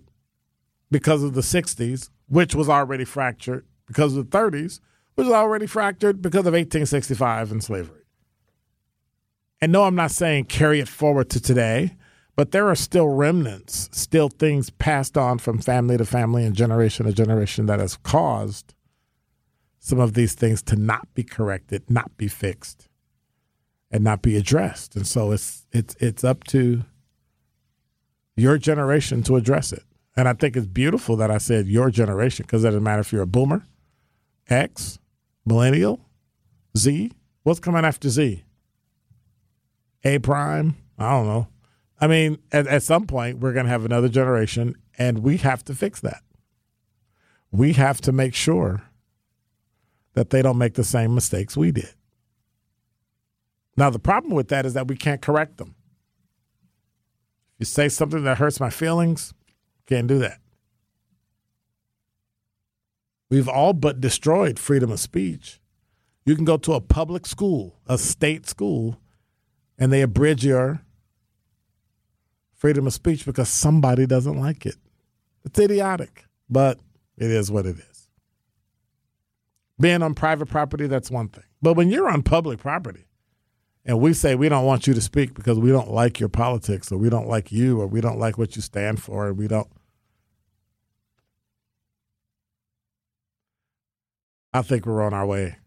because 0.92 1.24
of 1.24 1.34
the 1.34 1.42
60s, 1.42 2.10
which 2.28 2.56
was 2.56 2.70
already 2.70 3.06
fractured 3.06 3.66
because 3.88 4.16
of 4.16 4.30
the 4.30 4.38
30s, 4.38 4.80
which 5.16 5.26
was 5.26 5.34
already 5.34 5.66
fractured 5.66 6.22
because 6.22 6.42
of 6.42 6.54
1865 6.54 7.52
and 7.52 7.64
slavery. 7.64 8.04
And 9.62 9.72
no, 9.72 9.84
I'm 9.84 9.96
not 9.96 10.12
saying 10.12 10.46
carry 10.46 10.80
it 10.80 10.88
forward 10.88 11.30
to 11.32 11.42
today, 11.42 11.98
but 12.40 12.52
there 12.52 12.70
are 12.70 12.76
still 12.76 13.10
remnants, 13.10 13.90
still 13.92 14.30
things 14.30 14.70
passed 14.70 15.18
on 15.18 15.40
from 15.40 15.60
family 15.60 15.98
to 15.98 16.06
family 16.06 16.46
and 16.46 16.56
generation 16.56 17.06
to 17.06 17.12
generation 17.12 17.66
that 17.66 17.82
has 17.82 17.98
caused 17.98 18.74
some 19.78 20.00
of 20.00 20.14
these 20.14 20.36
things 20.36 20.62
to 20.62 20.78
not 20.78 21.14
be 21.14 21.22
corrected, 21.22 21.84
not 21.90 22.16
be 22.16 22.30
fixed, 22.30 22.88
and 23.92 24.06
not 24.06 24.22
be 24.22 24.38
addressed. 24.38 24.96
And 24.96 25.06
so 25.06 25.34
it's 25.34 25.68
it's 25.74 25.98
it's 26.00 26.24
up 26.24 26.46
to 26.46 26.86
your 28.38 28.58
generation 28.58 29.22
to 29.24 29.36
address 29.36 29.74
it. 29.74 29.84
And 30.16 30.26
I 30.30 30.32
think 30.32 30.56
it's 30.56 30.66
beautiful 30.66 31.18
that 31.18 31.30
I 31.30 31.40
said 31.40 31.68
your 31.68 31.92
generation 31.92 32.44
because 32.44 32.64
it 32.64 32.68
doesn't 32.68 32.84
matter 32.84 33.02
if 33.02 33.12
you're 33.12 33.24
a 33.24 33.28
boomer, 33.28 33.66
X, 34.50 34.98
millennial, 35.46 36.00
Z. 36.78 37.12
What's 37.44 37.60
coming 37.60 37.84
after 37.84 38.08
Z? 38.08 38.46
A 40.06 40.20
prime? 40.20 40.78
I 40.98 41.12
don't 41.12 41.28
know. 41.28 41.48
I 42.02 42.08
mean, 42.08 42.40
at, 42.52 42.68
at 42.68 42.84
some 42.84 43.06
point, 43.06 43.40
we're 43.40 43.54
going 43.54 43.66
to 43.66 43.72
have 43.72 43.86
another 43.86 44.10
generation, 44.10 44.76
and 44.98 45.20
we 45.20 45.38
have 45.38 45.64
to 45.66 45.76
fix 45.76 46.00
that. 46.02 46.22
We 47.52 47.74
have 47.74 48.00
to 48.02 48.12
make 48.12 48.34
sure 48.34 48.84
that 50.14 50.30
they 50.30 50.42
don't 50.42 50.58
make 50.58 50.76
the 50.76 50.84
same 50.84 51.14
mistakes 51.14 51.58
we 51.58 51.72
did. 51.72 51.94
Now, 53.76 53.90
the 53.90 54.00
problem 54.00 54.34
with 54.34 54.50
that 54.50 54.66
is 54.66 54.74
that 54.74 54.88
we 54.88 54.96
can't 54.96 55.22
correct 55.22 55.58
them. 55.58 55.76
If 57.56 57.60
you 57.60 57.66
say 57.66 57.90
something 57.90 58.24
that 58.24 58.38
hurts 58.38 58.60
my 58.60 58.70
feelings, 58.70 59.34
can't 59.86 60.08
do 60.08 60.20
that. 60.20 60.40
We've 63.30 63.50
all 63.50 63.74
but 63.74 64.02
destroyed 64.02 64.58
freedom 64.58 64.92
of 64.92 65.00
speech. 65.00 65.60
You 66.26 66.36
can 66.36 66.46
go 66.46 66.58
to 66.58 66.74
a 66.74 66.82
public 66.82 67.26
school, 67.26 67.80
a 67.88 67.98
state 67.98 68.48
school, 68.48 69.00
and 69.78 69.92
they 69.92 70.02
abridge 70.02 70.46
your 70.46 70.82
freedom 72.60 72.86
of 72.86 72.94
speech 72.94 73.26
because 73.26 73.50
somebody 73.50 74.06
doesn't 74.06 74.40
like 74.40 74.66
it. 74.66 74.76
It's 75.46 75.58
idiotic, 75.58 76.26
but 76.50 76.78
it 77.18 77.32
is 77.32 77.50
what 77.50 77.66
it 77.66 77.78
is. 77.78 78.10
Being 79.80 80.04
on 80.04 80.14
private 80.14 80.48
property, 80.48 80.86
that's 80.88 81.10
one 81.10 81.30
thing. 81.30 81.46
But 81.62 81.76
when 81.76 81.90
you're 81.90 82.10
on 82.10 82.22
public 82.22 82.60
property 82.60 83.06
and 83.86 84.02
we 84.02 84.14
say 84.14 84.36
we 84.36 84.50
don't 84.50 84.66
want 84.66 84.88
you 84.88 84.94
to 84.94 85.00
speak 85.00 85.34
because 85.34 85.58
we 85.58 85.72
don't 85.72 85.90
like 85.90 86.20
your 86.20 86.28
politics 86.28 86.92
or 86.92 86.98
we 86.98 87.10
don't 87.10 87.30
like 87.30 87.50
you 87.50 87.80
or 87.80 87.88
we 87.88 88.02
don't 88.02 88.20
like 88.20 88.38
what 88.38 88.58
you 88.58 88.62
stand 88.62 89.02
for 89.02 89.30
and 89.30 89.38
we 89.38 89.48
don't 89.48 89.70
I 94.54 94.64
think 94.64 94.86
we're 94.86 95.02
on 95.04 95.14
our 95.14 95.26
way 95.28 95.58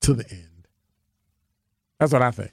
to 0.00 0.14
the 0.14 0.24
end. 0.30 0.68
That's 2.00 2.12
what 2.12 2.22
I 2.22 2.30
think. 2.30 2.50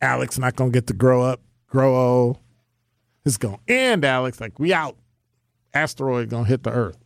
Alex 0.00 0.38
not 0.38 0.56
gonna 0.56 0.70
get 0.70 0.86
to 0.88 0.94
grow 0.94 1.22
up, 1.22 1.40
grow 1.66 1.96
old. 1.96 2.38
It's 3.24 3.36
gonna 3.36 3.58
end, 3.68 4.04
Alex. 4.04 4.40
Like 4.40 4.58
we 4.58 4.72
out. 4.72 4.96
Asteroid 5.72 6.30
gonna 6.30 6.46
hit 6.46 6.62
the 6.62 6.70
Earth. 6.70 6.98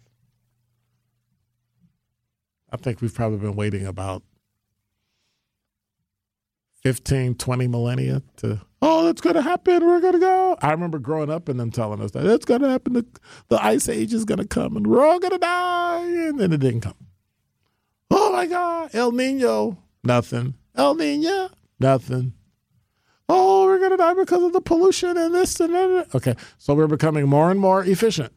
I 2.72 2.76
think 2.76 3.00
we've 3.00 3.14
probably 3.14 3.38
been 3.38 3.56
waiting 3.56 3.86
about 3.86 4.22
15, 6.82 7.36
20 7.36 7.68
millennia 7.68 8.22
to 8.38 8.60
oh, 8.84 9.04
that's 9.04 9.20
going 9.20 9.34
to 9.34 9.42
happen. 9.42 9.84
We're 9.86 10.00
going 10.00 10.12
to 10.12 10.18
go. 10.18 10.56
I 10.60 10.70
remember 10.70 10.98
growing 10.98 11.30
up 11.30 11.48
and 11.48 11.58
them 11.58 11.70
telling 11.70 12.00
us 12.02 12.10
that 12.12 12.26
it's 12.26 12.44
going 12.44 12.60
to 12.60 12.68
happen. 12.68 12.92
The, 12.92 13.06
the 13.48 13.64
ice 13.64 13.88
age 13.88 14.12
is 14.12 14.24
going 14.24 14.38
to 14.38 14.46
come 14.46 14.76
and 14.76 14.86
we're 14.86 15.04
all 15.04 15.18
going 15.18 15.32
to 15.32 15.38
die. 15.38 16.04
And 16.04 16.38
then 16.38 16.52
it 16.52 16.60
didn't 16.60 16.82
come. 16.82 16.94
Oh 18.10 18.32
my 18.32 18.46
God. 18.46 18.90
El 18.92 19.12
Nino, 19.12 19.78
nothing. 20.04 20.54
El 20.76 20.94
Nino, 20.94 21.48
nothing. 21.80 22.33
Oh, 23.28 23.64
we're 23.64 23.78
going 23.78 23.92
to 23.92 23.96
die 23.96 24.14
because 24.14 24.42
of 24.42 24.52
the 24.52 24.60
pollution 24.60 25.16
and 25.16 25.34
this 25.34 25.58
and 25.60 25.74
that. 25.74 26.14
Okay. 26.14 26.34
So 26.58 26.74
we're 26.74 26.86
becoming 26.86 27.26
more 27.26 27.50
and 27.50 27.58
more 27.58 27.82
efficient. 27.84 28.32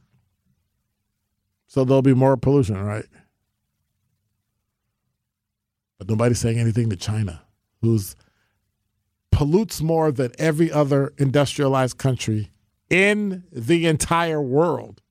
So 1.67 1.84
there'll 1.84 2.02
be 2.02 2.13
more 2.13 2.38
pollution, 2.38 2.82
right? 2.82 3.06
But 5.97 6.08
nobody's 6.08 6.39
saying 6.39 6.60
anything 6.60 6.89
to 6.89 6.95
China, 6.95 7.41
who's 7.82 8.15
pollutes 9.32 9.82
more 9.82 10.12
than 10.12 10.32
every 10.39 10.71
other 10.71 11.13
industrialized 11.17 11.97
country 11.97 12.52
in 12.89 13.43
the 13.52 13.86
entire 13.86 14.41
world. 14.41 15.02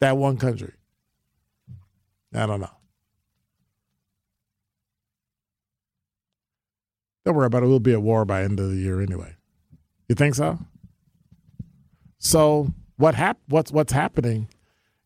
That 0.00 0.18
one 0.18 0.36
country. 0.36 0.74
I 2.34 2.44
don't 2.44 2.60
know. 2.60 2.75
Don't 7.26 7.34
worry 7.34 7.46
about 7.46 7.64
it. 7.64 7.66
We'll 7.66 7.80
be 7.80 7.92
at 7.92 8.02
war 8.02 8.24
by 8.24 8.44
end 8.44 8.60
of 8.60 8.70
the 8.70 8.76
year 8.76 9.00
anyway. 9.00 9.34
You 10.08 10.14
think 10.14 10.36
so? 10.36 10.60
So 12.18 12.72
what 12.98 13.16
hap- 13.16 13.40
what's 13.48 13.72
what's 13.72 13.92
happening 13.92 14.48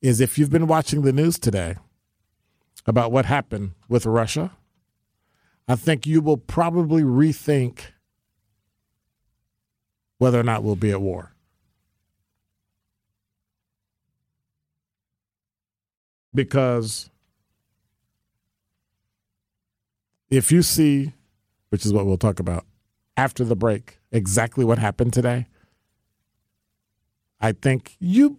is 0.02 0.20
if 0.20 0.38
you've 0.38 0.50
been 0.50 0.66
watching 0.66 1.00
the 1.00 1.14
news 1.14 1.38
today 1.38 1.76
about 2.84 3.10
what 3.10 3.24
happened 3.24 3.70
with 3.88 4.04
Russia, 4.04 4.52
I 5.66 5.76
think 5.76 6.06
you 6.06 6.20
will 6.20 6.36
probably 6.36 7.02
rethink 7.02 7.80
whether 10.18 10.38
or 10.38 10.42
not 10.42 10.62
we'll 10.62 10.76
be 10.76 10.90
at 10.90 11.00
war. 11.00 11.32
Because 16.34 17.08
if 20.28 20.52
you 20.52 20.60
see, 20.60 21.14
which 21.70 21.86
is 21.86 21.92
what 21.92 22.06
we'll 22.06 22.18
talk 22.18 22.38
about 22.38 22.66
after 23.20 23.44
the 23.44 23.56
break, 23.56 23.98
exactly 24.10 24.64
what 24.64 24.78
happened 24.78 25.12
today, 25.12 25.46
I 27.38 27.52
think 27.52 27.96
you 27.98 28.38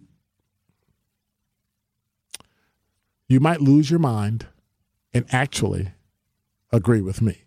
you 3.28 3.38
might 3.38 3.60
lose 3.60 3.90
your 3.90 4.00
mind 4.00 4.46
and 5.14 5.24
actually 5.32 5.92
agree 6.72 7.00
with 7.00 7.22
me. 7.22 7.44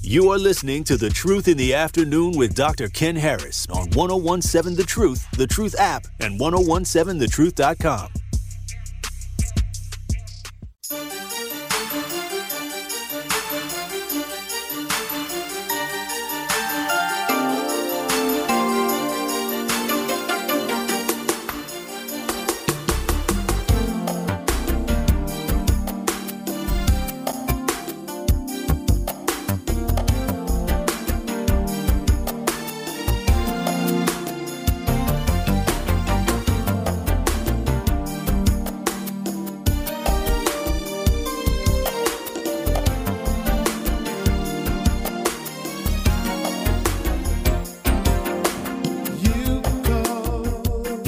You 0.00 0.30
are 0.30 0.38
listening 0.38 0.84
to 0.84 0.96
The 0.96 1.10
Truth 1.10 1.48
in 1.48 1.56
the 1.56 1.74
Afternoon 1.74 2.36
with 2.36 2.54
Dr. 2.54 2.88
Ken 2.88 3.16
Harris 3.16 3.66
on 3.70 3.90
1017 3.90 4.76
The 4.76 4.84
Truth, 4.84 5.28
The 5.32 5.46
Truth 5.46 5.74
app, 5.78 6.06
and 6.20 6.40
1017thetruth.com. 6.40 8.27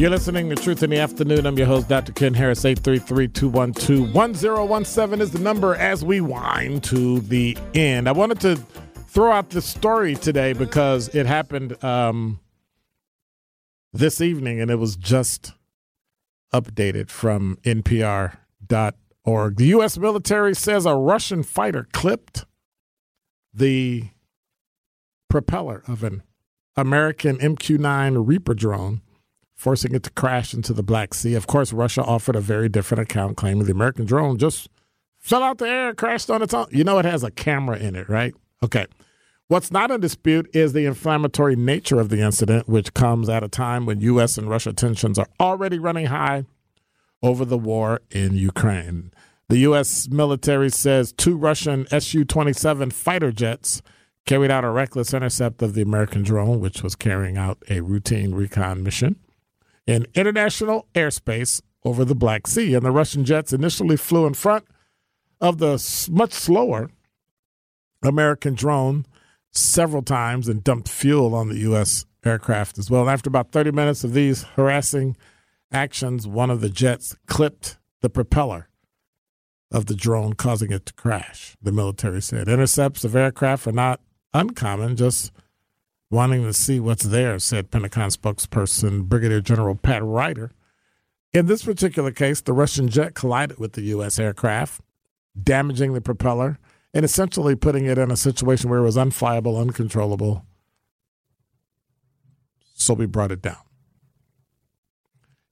You're 0.01 0.09
listening 0.09 0.48
to 0.48 0.57
Truth 0.57 0.82
in 0.82 0.88
the 0.88 0.98
Afternoon. 0.98 1.44
I'm 1.44 1.59
your 1.59 1.66
host, 1.66 1.90
Dr. 1.90 2.12
Ken 2.12 2.32
Harris. 2.32 2.64
833-212-1017 2.64 5.20
is 5.20 5.30
the 5.30 5.40
number 5.40 5.74
as 5.74 6.03
we 6.03 6.22
wind 6.22 6.82
to 6.84 7.20
the 7.20 7.59
end. 7.74 8.09
I 8.09 8.12
wanted 8.12 8.40
to 8.40 8.57
throw 9.09 9.30
out 9.30 9.51
this 9.51 9.66
story 9.66 10.14
today 10.14 10.55
because 10.55 11.14
it 11.14 11.26
happened 11.26 11.84
um, 11.84 12.40
this 13.92 14.22
evening 14.22 14.59
and 14.59 14.70
it 14.70 14.76
was 14.76 14.96
just 14.96 15.53
updated 16.51 17.11
from 17.11 17.59
NPR.org. 17.64 19.57
The 19.57 19.66
U.S. 19.66 19.98
military 19.98 20.55
says 20.55 20.86
a 20.86 20.94
Russian 20.94 21.42
fighter 21.42 21.86
clipped 21.92 22.46
the 23.53 24.05
propeller 25.28 25.82
of 25.86 26.03
an 26.03 26.22
American 26.74 27.36
MQ 27.36 27.78
9 27.78 28.14
Reaper 28.14 28.55
drone, 28.55 29.03
forcing 29.61 29.94
it 29.94 30.02
to 30.02 30.11
crash 30.12 30.54
into 30.54 30.72
the 30.72 30.82
Black 30.82 31.12
Sea. 31.12 31.34
Of 31.34 31.46
course, 31.46 31.70
Russia 31.70 32.02
offered 32.02 32.34
a 32.34 32.40
very 32.40 32.70
different 32.70 33.02
account, 33.02 33.36
claiming 33.36 33.66
the 33.66 33.72
American 33.72 34.06
drone 34.06 34.38
just 34.38 34.70
fell 35.18 35.42
out 35.42 35.58
the 35.58 35.68
air, 35.68 35.94
crashed 35.94 36.30
on 36.30 36.40
its 36.40 36.54
own. 36.54 36.66
You 36.70 36.82
know, 36.82 36.98
it 36.98 37.04
has 37.04 37.22
a 37.22 37.30
camera 37.30 37.76
in 37.76 37.94
it, 37.94 38.08
right? 38.08 38.34
Okay. 38.62 38.86
What's 39.48 39.70
not 39.70 39.90
in 39.90 40.00
dispute 40.00 40.48
is 40.54 40.72
the 40.72 40.86
inflammatory 40.86 41.56
nature 41.56 42.00
of 42.00 42.08
the 42.08 42.22
incident, 42.22 42.70
which 42.70 42.94
comes 42.94 43.28
at 43.28 43.44
a 43.44 43.48
time 43.48 43.84
when 43.84 44.00
U.S. 44.00 44.38
and 44.38 44.48
Russia 44.48 44.72
tensions 44.72 45.18
are 45.18 45.28
already 45.38 45.78
running 45.78 46.06
high 46.06 46.46
over 47.22 47.44
the 47.44 47.58
war 47.58 48.00
in 48.11 48.34
Ukraine. 48.34 49.12
The 49.50 49.58
U.S. 49.58 50.08
military 50.08 50.70
says 50.70 51.12
two 51.12 51.36
Russian 51.36 51.86
Su 52.00 52.24
27 52.24 52.92
fighter 52.92 53.30
jets 53.30 53.82
carried 54.24 54.50
out 54.50 54.64
a 54.64 54.70
reckless 54.70 55.12
intercept 55.12 55.61
of 55.61 55.74
the 55.74 55.82
American 55.82 56.22
drone, 56.22 56.61
which 56.61 56.82
was 56.82 56.94
carrying 56.94 57.36
out 57.36 57.62
a 57.68 57.82
routine 57.82 58.32
recon 58.32 58.82
mission 58.82 59.16
in 59.86 60.06
international 60.14 60.86
airspace 60.94 61.60
over 61.84 62.04
the 62.04 62.14
Black 62.14 62.46
Sea. 62.46 62.74
And 62.74 62.84
the 62.84 62.90
Russian 62.90 63.24
jets 63.24 63.52
initially 63.52 63.96
flew 63.96 64.26
in 64.26 64.34
front 64.34 64.64
of 65.40 65.58
the 65.58 66.08
much 66.10 66.32
slower 66.32 66.90
American 68.02 68.54
drone 68.54 69.06
several 69.52 70.02
times 70.02 70.48
and 70.48 70.62
dumped 70.62 70.88
fuel 70.88 71.34
on 71.34 71.48
the 71.48 71.58
U.S. 71.58 72.06
aircraft 72.24 72.78
as 72.78 72.90
well. 72.90 73.02
And 73.02 73.10
after 73.10 73.28
about 73.28 73.52
30 73.52 73.72
minutes 73.72 74.04
of 74.04 74.12
these 74.12 74.42
harassing 74.42 75.16
actions, 75.72 76.26
one 76.26 76.50
of 76.50 76.60
the 76.60 76.68
jets 76.68 77.16
clipped 77.26 77.78
the 78.00 78.10
propeller 78.10 78.68
of 79.72 79.86
the 79.86 79.94
drone, 79.94 80.32
causing 80.32 80.72
it 80.72 80.86
to 80.86 80.92
crash, 80.94 81.56
the 81.62 81.72
military 81.72 82.20
said. 82.20 82.48
Intercepts 82.48 83.04
of 83.04 83.14
aircraft 83.14 83.66
are 83.66 83.72
not 83.72 84.00
uncommon, 84.34 84.96
just 84.96 85.32
wanting 86.11 86.42
to 86.42 86.52
see 86.52 86.80
what's 86.80 87.04
there, 87.04 87.38
said 87.38 87.70
Pentagon 87.70 88.11
spokesperson 88.11 89.04
Brigadier 89.04 89.40
General 89.40 89.76
Pat 89.76 90.02
Ryder. 90.02 90.50
In 91.32 91.46
this 91.46 91.64
particular 91.64 92.11
case, 92.11 92.40
the 92.40 92.52
Russian 92.52 92.88
jet 92.88 93.14
collided 93.14 93.58
with 93.58 93.74
the 93.74 93.82
U.S. 93.82 94.18
aircraft, 94.18 94.80
damaging 95.40 95.92
the 95.94 96.00
propeller 96.00 96.58
and 96.92 97.04
essentially 97.04 97.54
putting 97.54 97.86
it 97.86 97.98
in 97.98 98.11
a 98.11 98.16
situation 98.16 98.68
where 98.68 98.80
it 98.80 98.84
was 98.84 98.96
unflyable, 98.96 99.61
uncontrollable. 99.61 100.44
So 102.74 102.94
we 102.94 103.06
brought 103.06 103.30
it 103.30 103.42
down. 103.42 103.58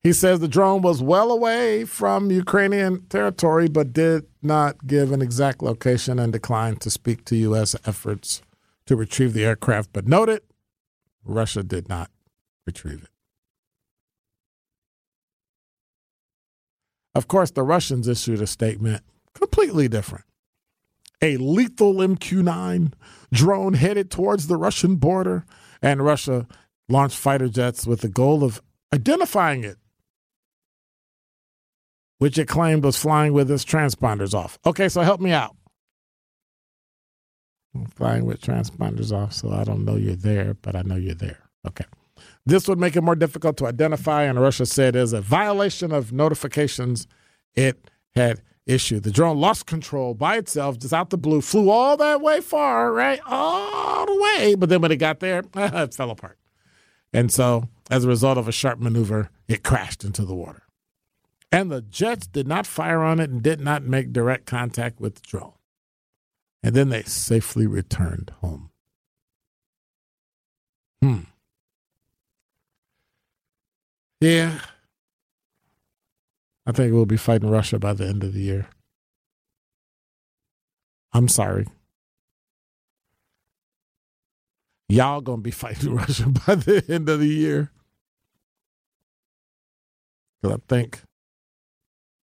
He 0.02 0.12
says 0.12 0.40
the 0.40 0.48
drone 0.48 0.82
was 0.82 1.02
well 1.02 1.30
away 1.30 1.84
from 1.84 2.30
Ukrainian 2.30 3.06
territory, 3.06 3.68
but 3.68 3.92
did 3.92 4.26
not 4.42 4.86
give 4.86 5.12
an 5.12 5.22
exact 5.22 5.62
location 5.62 6.18
and 6.18 6.32
declined 6.32 6.80
to 6.80 6.90
speak 6.90 7.24
to 7.26 7.36
U.S. 7.36 7.76
efforts 7.84 8.42
to 8.86 8.96
retrieve 8.96 9.34
the 9.34 9.44
aircraft, 9.44 9.92
but 9.92 10.09
noted 10.09 10.42
Russia 11.28 11.62
did 11.62 11.88
not 11.88 12.10
retrieve 12.66 13.02
it. 13.02 13.10
Of 17.14 17.28
course, 17.28 17.50
the 17.50 17.62
Russians 17.62 18.06
issued 18.06 18.40
a 18.40 18.46
statement 18.46 19.02
completely 19.34 19.88
different. 19.88 20.24
A 21.20 21.36
lethal 21.36 21.94
MQ 21.94 22.44
9 22.44 22.94
drone 23.32 23.74
headed 23.74 24.10
towards 24.10 24.46
the 24.46 24.56
Russian 24.56 24.96
border, 24.96 25.44
and 25.82 26.04
Russia 26.04 26.46
launched 26.88 27.16
fighter 27.16 27.48
jets 27.48 27.86
with 27.86 28.02
the 28.02 28.08
goal 28.08 28.44
of 28.44 28.62
identifying 28.92 29.64
it 29.64 29.78
which 32.18 32.36
it 32.36 32.48
claimed 32.48 32.84
was 32.84 32.96
flying 32.96 33.32
with 33.32 33.50
its 33.50 33.64
transponders 33.64 34.34
off. 34.34 34.58
Okay, 34.66 34.88
so 34.88 35.02
help 35.02 35.20
me 35.20 35.32
out. 35.32 35.56
I'm 37.74 37.86
flying 37.86 38.24
with 38.24 38.40
transponders 38.40 39.12
off, 39.12 39.32
so 39.32 39.50
I 39.50 39.64
don't 39.64 39.84
know 39.84 39.96
you're 39.96 40.16
there, 40.16 40.54
but 40.54 40.74
I 40.74 40.82
know 40.82 40.96
you're 40.96 41.14
there. 41.14 41.38
Okay. 41.66 41.84
This 42.46 42.66
would 42.66 42.78
make 42.78 42.96
it 42.96 43.02
more 43.02 43.14
difficult 43.14 43.56
to 43.58 43.66
identify, 43.66 44.22
and 44.22 44.40
Russia 44.40 44.66
said 44.66 44.96
is 44.96 45.12
a 45.12 45.20
violation 45.20 45.92
of 45.92 46.12
notifications 46.12 47.06
it 47.54 47.90
had 48.14 48.42
issued. 48.66 49.02
The 49.02 49.10
drone 49.10 49.38
lost 49.38 49.66
control 49.66 50.14
by 50.14 50.36
itself, 50.36 50.78
just 50.78 50.94
out 50.94 51.10
the 51.10 51.18
blue, 51.18 51.40
flew 51.40 51.70
all 51.70 51.96
that 51.96 52.20
way 52.20 52.40
far, 52.40 52.92
right? 52.92 53.20
All 53.26 54.06
the 54.06 54.20
way. 54.20 54.54
But 54.54 54.68
then 54.68 54.80
when 54.80 54.92
it 54.92 54.96
got 54.96 55.20
there, 55.20 55.42
it 55.56 55.94
fell 55.94 56.10
apart. 56.10 56.38
And 57.12 57.32
so, 57.32 57.68
as 57.90 58.04
a 58.04 58.08
result 58.08 58.38
of 58.38 58.48
a 58.48 58.52
sharp 58.52 58.78
maneuver, 58.78 59.30
it 59.46 59.62
crashed 59.62 60.04
into 60.04 60.24
the 60.24 60.34
water. 60.34 60.62
And 61.50 61.70
the 61.70 61.80
jets 61.80 62.26
did 62.26 62.46
not 62.46 62.66
fire 62.66 63.02
on 63.02 63.20
it 63.20 63.30
and 63.30 63.42
did 63.42 63.60
not 63.60 63.82
make 63.82 64.12
direct 64.12 64.44
contact 64.44 65.00
with 65.00 65.14
the 65.14 65.22
drone. 65.22 65.54
And 66.62 66.74
then 66.74 66.88
they 66.88 67.02
safely 67.02 67.66
returned 67.66 68.32
home. 68.40 68.70
Hmm. 71.02 71.20
Yeah. 74.20 74.61
I 76.66 76.72
think 76.72 76.92
we'll 76.92 77.06
be 77.06 77.16
fighting 77.16 77.48
Russia 77.50 77.78
by 77.78 77.92
the 77.92 78.06
end 78.06 78.24
of 78.24 78.34
the 78.34 78.40
year. 78.40 78.68
I'm 81.12 81.28
sorry. 81.28 81.66
Y'all 84.88 85.20
gonna 85.20 85.42
be 85.42 85.50
fighting 85.52 85.94
Russia 85.94 86.28
by 86.46 86.56
the 86.56 86.84
end 86.88 87.09
of 87.09 87.20
the 87.20 87.28
year. 87.28 87.70
Because 90.40 90.56
I 90.56 90.61
think 90.68 91.02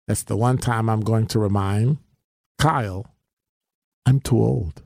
that's 0.07 0.25
the 0.25 0.37
one 0.37 0.59
time 0.59 0.89
I'm 0.89 1.01
going 1.01 1.27
to 1.29 1.39
remind 1.39 1.99
Kyle 2.59 3.16
I'm 4.07 4.21
too 4.21 4.39
old. 4.39 4.83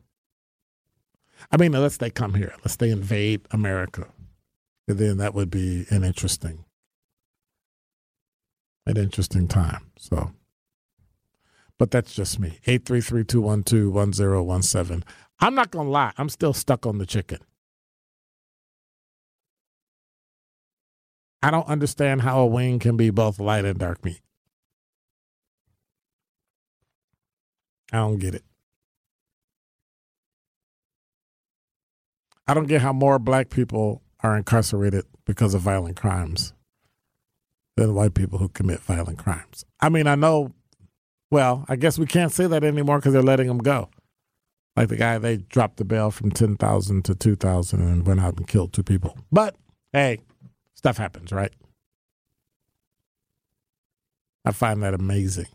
I 1.53 1.59
mean, 1.59 1.75
unless 1.75 1.99
they 1.99 2.11
come 2.11 2.35
here, 2.35 2.53
unless 2.57 2.77
they 2.77 2.91
invade 2.91 3.43
America, 3.51 4.09
and 4.89 4.99
then 4.99 5.18
that 5.18 5.35
would 5.35 5.51
be 5.51 5.87
an 5.91 6.03
interesting, 6.03 6.64
an 8.87 8.97
interesting 8.97 9.47
time. 9.47 9.91
So, 9.99 10.33
but 11.79 11.91
that's 11.91 12.14
just 12.14 12.41
me. 12.41 12.59
Eight 12.66 12.87
three 12.87 13.03
three 13.03 13.25
two 13.25 13.43
one 13.43 13.62
two 13.62 13.91
one 13.91 14.12
zero 14.12 14.43
one 14.43 14.62
seven. 14.62 15.05
I'm 15.39 15.55
not 15.55 15.71
gonna 15.71 15.91
lie. 15.91 16.12
I'm 16.16 16.29
still 16.31 16.55
stuck 16.55 16.87
on 16.87 16.99
the 16.99 17.07
chicken. 17.07 17.41
I 21.43 21.51
don't 21.51 21.68
understand 21.68 22.23
how 22.23 22.41
a 22.41 22.47
wing 22.47 22.79
can 22.79 22.97
be 22.97 23.11
both 23.11 23.39
light 23.39 23.64
and 23.64 23.79
dark 23.79 24.05
meat. 24.05 24.21
I 27.93 27.99
don't 27.99 28.18
get 28.18 28.35
it. 28.35 28.45
I 32.51 32.55
don't 32.55 32.66
get 32.66 32.82
how 32.82 32.92
more 32.92 33.20
black 33.20 33.48
people 33.48 34.03
are 34.24 34.36
incarcerated 34.36 35.05
because 35.24 35.55
of 35.55 35.61
violent 35.61 35.96
crimes 35.96 36.53
than 37.76 37.94
white 37.94 38.14
people 38.14 38.40
who 38.40 38.48
commit 38.48 38.80
violent 38.80 39.18
crimes. 39.18 39.64
I 39.78 39.88
mean, 39.88 40.09
I 40.09 40.16
know, 40.16 40.53
well, 41.30 41.64
I 41.68 41.76
guess 41.76 41.96
we 41.96 42.07
can't 42.07 42.32
say 42.32 42.48
that 42.48 42.64
anymore 42.64 42.98
because 42.98 43.12
they're 43.12 43.22
letting 43.22 43.46
them 43.46 43.59
go. 43.59 43.88
Like 44.74 44.88
the 44.88 44.96
guy, 44.96 45.16
they 45.18 45.36
dropped 45.36 45.76
the 45.76 45.84
bail 45.84 46.11
from 46.11 46.32
10,000 46.32 47.05
to 47.05 47.14
2,000 47.14 47.80
and 47.80 48.05
went 48.05 48.18
out 48.18 48.36
and 48.36 48.48
killed 48.48 48.72
two 48.72 48.82
people. 48.82 49.16
But 49.30 49.55
hey, 49.92 50.18
stuff 50.74 50.96
happens, 50.96 51.30
right? 51.30 51.53
I 54.44 54.51
find 54.51 54.82
that 54.82 54.92
amazing. 54.92 55.46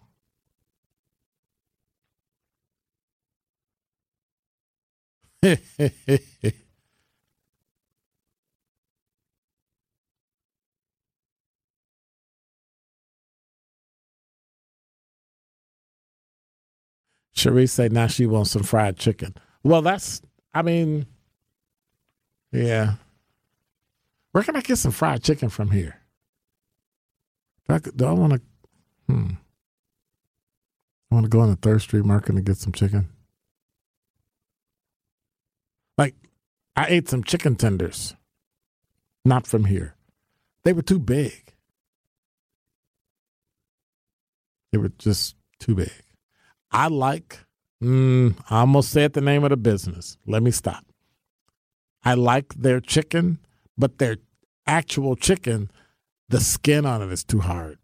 Cherie 17.45 17.67
said 17.67 17.93
now 17.93 18.07
she 18.07 18.25
wants 18.25 18.49
some 18.49 18.63
fried 18.63 18.97
chicken. 18.97 19.35
Well, 19.61 19.83
that's, 19.83 20.19
I 20.55 20.63
mean, 20.63 21.05
yeah. 22.51 22.95
Where 24.31 24.43
can 24.43 24.55
I 24.55 24.61
get 24.61 24.79
some 24.79 24.91
fried 24.91 25.21
chicken 25.21 25.49
from 25.49 25.69
here? 25.69 26.01
Do 27.69 27.75
I, 27.75 27.77
do 27.77 28.05
I 28.05 28.11
want 28.13 28.33
to, 28.33 28.41
hmm. 29.07 29.27
I 31.11 31.15
want 31.15 31.25
to 31.25 31.29
go 31.29 31.41
on 31.41 31.51
the 31.51 31.55
Third 31.55 31.83
Street 31.83 32.03
Market 32.03 32.33
and 32.33 32.43
get 32.43 32.57
some 32.57 32.73
chicken. 32.73 33.09
Like, 35.99 36.15
I 36.75 36.87
ate 36.87 37.09
some 37.09 37.23
chicken 37.23 37.55
tenders, 37.57 38.15
not 39.23 39.45
from 39.45 39.65
here. 39.65 39.95
They 40.63 40.73
were 40.73 40.81
too 40.81 40.97
big. 40.97 41.53
They 44.71 44.79
were 44.79 44.89
just 44.97 45.35
too 45.59 45.75
big. 45.75 45.91
I 46.76 46.88
like 46.89 47.39
mm, 47.82 48.36
I 48.49 48.59
almost 48.59 48.91
said 48.91 49.13
the 49.13 49.21
name 49.21 49.45
of 49.45 49.49
the 49.49 49.55
business. 49.57 50.17
Let 50.28 50.43
me 50.43 50.51
stop. 50.51 50.86
I 52.03 52.15
like 52.15 52.53
their 52.53 52.82
chicken, 52.82 53.39
but 53.78 53.97
their 53.97 54.17
actual 54.67 55.15
chicken, 55.15 55.71
the 56.28 56.41
skin 56.41 56.86
on 56.86 57.01
it 57.01 57.13
is 57.13 57.23
too 57.23 57.39
hard. 57.39 57.78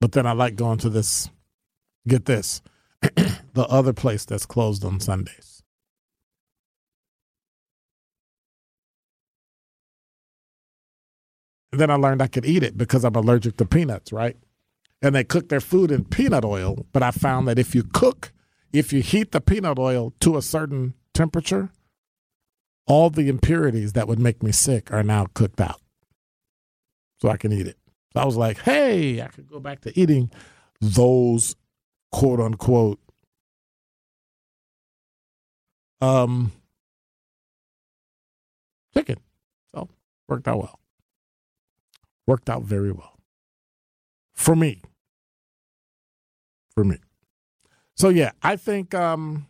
But 0.00 0.12
then 0.12 0.26
I 0.26 0.32
like 0.32 0.54
going 0.54 0.78
to 0.78 0.88
this, 0.88 1.28
get 2.06 2.26
this, 2.26 2.62
the 3.02 3.66
other 3.68 3.92
place 3.92 4.24
that's 4.24 4.46
closed 4.46 4.84
on 4.84 5.00
Sundays. 5.00 5.64
And 11.72 11.80
then 11.80 11.90
I 11.90 11.96
learned 11.96 12.22
I 12.22 12.28
could 12.28 12.46
eat 12.46 12.62
it 12.62 12.78
because 12.78 13.04
I'm 13.04 13.16
allergic 13.16 13.56
to 13.56 13.64
peanuts, 13.66 14.12
right? 14.12 14.36
And 15.00 15.14
they 15.14 15.24
cook 15.24 15.48
their 15.48 15.60
food 15.60 15.90
in 15.92 16.04
peanut 16.04 16.44
oil, 16.44 16.86
but 16.92 17.02
I 17.02 17.12
found 17.12 17.46
that 17.46 17.58
if 17.58 17.74
you 17.74 17.84
cook, 17.84 18.32
if 18.72 18.92
you 18.92 19.00
heat 19.00 19.30
the 19.30 19.40
peanut 19.40 19.78
oil 19.78 20.12
to 20.20 20.36
a 20.36 20.42
certain 20.42 20.94
temperature, 21.14 21.70
all 22.86 23.10
the 23.10 23.28
impurities 23.28 23.92
that 23.92 24.08
would 24.08 24.18
make 24.18 24.42
me 24.42 24.50
sick 24.50 24.92
are 24.92 25.02
now 25.02 25.26
cooked 25.34 25.60
out. 25.60 25.80
So 27.20 27.28
I 27.28 27.36
can 27.36 27.52
eat 27.52 27.66
it. 27.66 27.76
So 28.12 28.20
I 28.20 28.24
was 28.24 28.36
like, 28.36 28.58
hey, 28.58 29.22
I 29.22 29.28
could 29.28 29.48
go 29.48 29.60
back 29.60 29.80
to 29.82 29.98
eating 29.98 30.30
those 30.80 31.54
quote 32.10 32.40
unquote 32.40 32.98
um 36.00 36.52
chicken. 38.94 39.18
So 39.74 39.88
worked 40.28 40.48
out 40.48 40.58
well. 40.58 40.80
Worked 42.26 42.48
out 42.48 42.62
very 42.62 42.92
well. 42.92 43.17
For 44.38 44.54
me. 44.54 44.80
For 46.74 46.84
me. 46.84 46.98
So 47.96 48.08
yeah, 48.08 48.30
I 48.40 48.54
think 48.54 48.94
um 48.94 49.48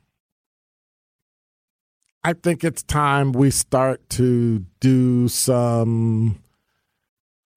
I 2.24 2.32
think 2.32 2.64
it's 2.64 2.82
time 2.82 3.32
we 3.32 3.50
start 3.50 4.08
to 4.10 4.64
do 4.80 5.28
some 5.28 6.42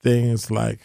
things 0.04 0.52
like 0.52 0.82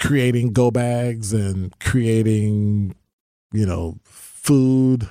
creating 0.00 0.54
go 0.54 0.70
bags 0.70 1.34
and 1.34 1.78
creating, 1.78 2.96
you 3.52 3.66
know, 3.66 3.98
food. 4.02 5.08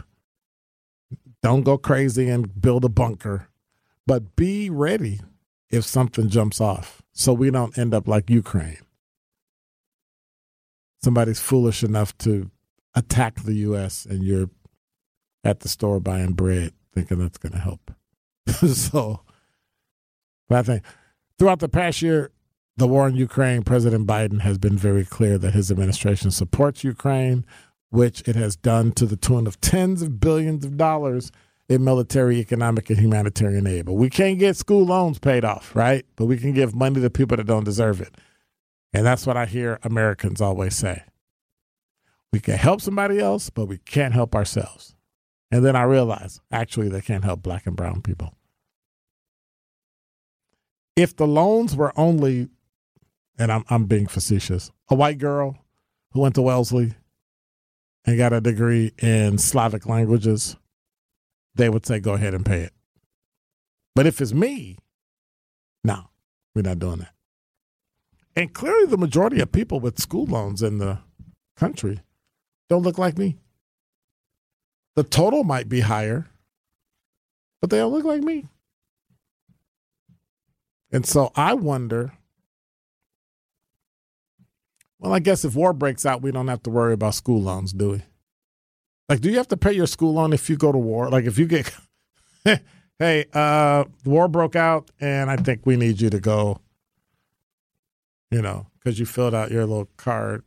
Don't 1.43 1.61
go 1.61 1.77
crazy 1.77 2.27
and 2.27 2.59
build 2.59 2.83
a 2.83 2.89
bunker, 2.89 3.49
but 4.07 4.35
be 4.35 4.69
ready 4.69 5.21
if 5.69 5.83
something 5.83 6.29
jumps 6.29 6.61
off 6.61 7.01
so 7.11 7.33
we 7.33 7.49
don't 7.49 7.77
end 7.77 7.93
up 7.93 8.07
like 8.07 8.29
Ukraine. 8.29 8.77
Somebody's 11.03 11.39
foolish 11.39 11.83
enough 11.83 12.17
to 12.19 12.49
attack 12.95 13.43
the 13.43 13.53
U.S. 13.55 14.05
and 14.05 14.23
you're 14.23 14.49
at 15.43 15.59
the 15.59 15.69
store 15.69 15.99
buying 15.99 16.33
bread 16.33 16.73
thinking 16.93 17.19
that's 17.19 17.37
going 17.37 17.53
to 17.53 17.59
help. 17.59 17.91
so, 18.47 19.21
I 20.49 20.61
think 20.61 20.83
throughout 21.37 21.59
the 21.59 21.69
past 21.69 22.01
year, 22.01 22.31
the 22.77 22.87
war 22.87 23.07
in 23.07 23.15
Ukraine, 23.15 23.63
President 23.63 24.07
Biden 24.07 24.41
has 24.41 24.57
been 24.57 24.77
very 24.77 25.05
clear 25.05 25.37
that 25.37 25.53
his 25.53 25.71
administration 25.71 26.31
supports 26.31 26.83
Ukraine, 26.83 27.45
which 27.89 28.27
it 28.27 28.35
has 28.35 28.55
done 28.55 28.91
to 28.93 29.05
the 29.05 29.15
tune 29.15 29.47
of 29.47 29.61
tens 29.61 30.01
of 30.01 30.19
billions 30.19 30.65
of 30.65 30.77
dollars 30.77 31.31
in 31.67 31.83
military, 31.83 32.37
economic, 32.37 32.89
and 32.89 32.99
humanitarian 32.99 33.65
aid. 33.65 33.85
But 33.85 33.93
we 33.93 34.09
can't 34.09 34.39
get 34.39 34.55
school 34.55 34.85
loans 34.85 35.19
paid 35.19 35.43
off, 35.43 35.75
right? 35.75 36.05
But 36.15 36.25
we 36.25 36.37
can 36.37 36.53
give 36.53 36.75
money 36.75 37.01
to 37.01 37.09
people 37.09 37.37
that 37.37 37.47
don't 37.47 37.63
deserve 37.63 38.01
it. 38.01 38.15
And 38.93 39.05
that's 39.05 39.25
what 39.25 39.35
I 39.35 39.45
hear 39.45 39.79
Americans 39.83 40.41
always 40.41 40.75
say. 40.75 41.03
We 42.31 42.39
can 42.39 42.57
help 42.57 42.81
somebody 42.81 43.19
else, 43.19 43.49
but 43.49 43.65
we 43.65 43.79
can't 43.79 44.13
help 44.13 44.35
ourselves. 44.35 44.95
And 45.51 45.65
then 45.65 45.75
I 45.75 45.83
realize 45.83 46.39
actually 46.51 46.89
they 46.89 47.01
can't 47.01 47.23
help 47.23 47.41
black 47.41 47.65
and 47.65 47.75
brown 47.75 48.01
people. 48.01 48.33
If 50.95 51.15
the 51.15 51.27
loans 51.27 51.75
were 51.75 51.97
only, 51.97 52.49
and 53.37 53.51
I'm, 53.51 53.63
I'm 53.69 53.85
being 53.85 54.07
facetious, 54.07 54.71
a 54.89 54.95
white 54.95 55.17
girl 55.17 55.57
who 56.11 56.21
went 56.21 56.35
to 56.35 56.41
Wellesley 56.41 56.93
and 58.05 58.17
got 58.17 58.33
a 58.33 58.39
degree 58.39 58.93
in 58.99 59.37
Slavic 59.37 59.85
languages, 59.87 60.55
they 61.55 61.69
would 61.69 61.85
say, 61.85 61.99
go 61.99 62.13
ahead 62.13 62.33
and 62.33 62.45
pay 62.45 62.61
it. 62.61 62.73
But 63.95 64.05
if 64.05 64.21
it's 64.21 64.33
me, 64.33 64.77
no, 65.83 66.09
we're 66.53 66.61
not 66.61 66.79
doing 66.79 66.99
that. 66.99 67.13
And 68.35 68.53
clearly, 68.53 68.87
the 68.87 68.97
majority 68.97 69.39
of 69.39 69.51
people 69.51 69.79
with 69.79 69.99
school 69.99 70.25
loans 70.25 70.61
in 70.61 70.77
the 70.77 70.99
country 71.55 72.01
don't 72.69 72.83
look 72.83 72.97
like 72.97 73.17
me. 73.17 73.37
The 74.95 75.03
total 75.03 75.43
might 75.43 75.69
be 75.69 75.81
higher, 75.81 76.27
but 77.61 77.69
they 77.69 77.77
don't 77.77 77.93
look 77.93 78.05
like 78.05 78.21
me. 78.21 78.49
And 80.91 81.05
so 81.05 81.31
I 81.35 81.53
wonder 81.53 82.13
well, 84.99 85.13
I 85.13 85.19
guess 85.19 85.45
if 85.45 85.55
war 85.55 85.73
breaks 85.73 86.05
out, 86.05 86.21
we 86.21 86.31
don't 86.31 86.47
have 86.47 86.63
to 86.63 86.69
worry 86.69 86.93
about 86.93 87.15
school 87.15 87.41
loans, 87.41 87.73
do 87.73 87.91
we? 87.91 88.01
Like, 89.07 89.21
do 89.21 89.29
you 89.29 89.37
have 89.37 89.47
to 89.49 89.57
pay 89.57 89.73
your 89.73 89.87
school 89.87 90.13
loan 90.13 90.33
if 90.33 90.49
you 90.49 90.57
go 90.57 90.71
to 90.71 90.77
war? 90.77 91.09
Like, 91.09 91.25
if 91.25 91.37
you 91.37 91.45
get, 91.45 91.71
hey, 92.99 93.25
uh, 93.33 93.83
the 94.03 94.09
war 94.09 94.27
broke 94.27 94.55
out, 94.55 94.89
and 94.99 95.29
I 95.29 95.35
think 95.35 95.65
we 95.65 95.75
need 95.75 96.01
you 96.01 96.09
to 96.09 96.19
go, 96.19 96.59
you 98.31 98.41
know, 98.41 98.67
because 98.79 98.99
you 98.99 99.05
filled 99.05 99.35
out 99.35 99.51
your 99.51 99.65
little 99.65 99.89
card, 99.97 100.43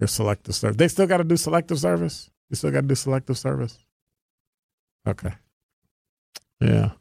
your 0.00 0.08
selective 0.08 0.54
service. 0.54 0.76
They 0.76 0.88
still 0.88 1.06
got 1.06 1.18
to 1.18 1.24
do 1.24 1.36
selective 1.36 1.78
service? 1.78 2.30
You 2.48 2.56
still 2.56 2.70
got 2.70 2.82
to 2.82 2.86
do 2.86 2.94
selective 2.94 3.38
service? 3.38 3.78
Okay. 5.06 5.32
Yeah. 6.60 6.92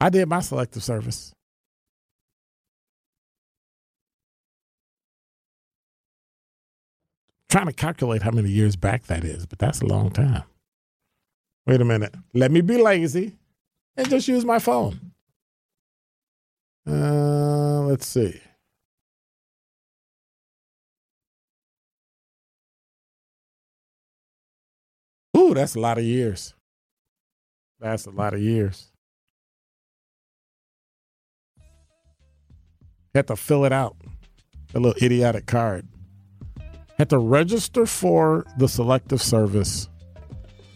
I 0.00 0.08
did 0.08 0.28
my 0.28 0.40
selective 0.40 0.82
service. 0.82 1.32
Trying 7.52 7.66
to 7.66 7.74
calculate 7.74 8.22
how 8.22 8.30
many 8.30 8.48
years 8.48 8.76
back 8.76 9.04
that 9.08 9.24
is, 9.24 9.44
but 9.44 9.58
that's 9.58 9.82
a 9.82 9.84
long 9.84 10.08
time. 10.08 10.44
Wait 11.66 11.82
a 11.82 11.84
minute. 11.84 12.14
Let 12.32 12.50
me 12.50 12.62
be 12.62 12.78
lazy 12.78 13.36
and 13.94 14.08
just 14.08 14.26
use 14.26 14.42
my 14.42 14.58
phone. 14.58 15.12
Uh, 16.88 17.82
let's 17.82 18.06
see. 18.06 18.40
Ooh, 25.36 25.52
that's 25.52 25.74
a 25.74 25.80
lot 25.80 25.98
of 25.98 26.04
years. 26.04 26.54
That's 27.78 28.06
a 28.06 28.10
lot 28.10 28.32
of 28.32 28.40
years. 28.40 28.90
Had 33.14 33.26
to 33.26 33.36
fill 33.36 33.66
it 33.66 33.72
out. 33.74 33.96
A 34.74 34.80
little 34.80 35.04
idiotic 35.04 35.44
card. 35.44 35.86
Had 37.02 37.10
to 37.10 37.18
register 37.18 37.84
for 37.84 38.46
the 38.58 38.68
selective 38.68 39.20
service 39.20 39.88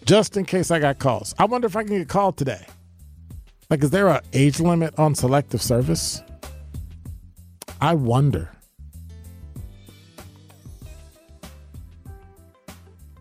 just 0.05 0.37
in 0.37 0.45
case 0.45 0.73
I 0.73 0.81
got 0.81 0.99
calls. 0.99 1.33
I 1.39 1.45
wonder 1.45 1.69
if 1.69 1.77
I 1.77 1.85
can 1.85 1.97
get 1.99 2.09
called 2.09 2.37
today. 2.37 2.67
Like, 3.71 3.85
is 3.85 3.91
there 3.91 4.09
an 4.09 4.23
age 4.33 4.59
limit 4.59 4.99
on 4.99 5.15
selective 5.15 5.63
service? 5.63 6.21
I 7.81 7.95
wonder. 7.95 8.51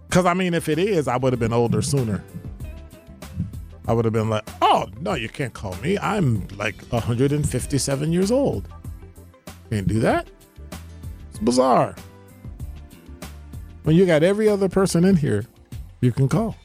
Because, 0.09 0.25
I 0.25 0.33
mean, 0.33 0.55
if 0.55 0.67
it 0.67 0.79
is, 0.79 1.07
I 1.07 1.17
would 1.17 1.31
have 1.31 1.39
been 1.39 1.53
older 1.53 1.83
sooner. 1.83 2.23
I 3.87 3.93
would 3.93 4.05
have 4.05 4.15
been 4.15 4.31
like, 4.31 4.49
oh, 4.63 4.87
no, 4.99 5.13
you 5.13 5.29
can't 5.29 5.53
call 5.53 5.75
me. 5.75 5.99
I'm 5.99 6.47
like 6.57 6.81
157 6.85 8.11
years 8.11 8.31
old. 8.31 8.67
Can't 9.69 9.87
do 9.87 9.99
that. 9.99 10.27
It's 11.29 11.37
bizarre. 11.37 11.93
When 13.85 13.95
you 13.95 14.07
got 14.07 14.23
every 14.23 14.49
other 14.49 14.67
person 14.67 15.05
in 15.05 15.15
here, 15.15 15.45
you 16.01 16.11
can 16.11 16.27
call. 16.27 16.55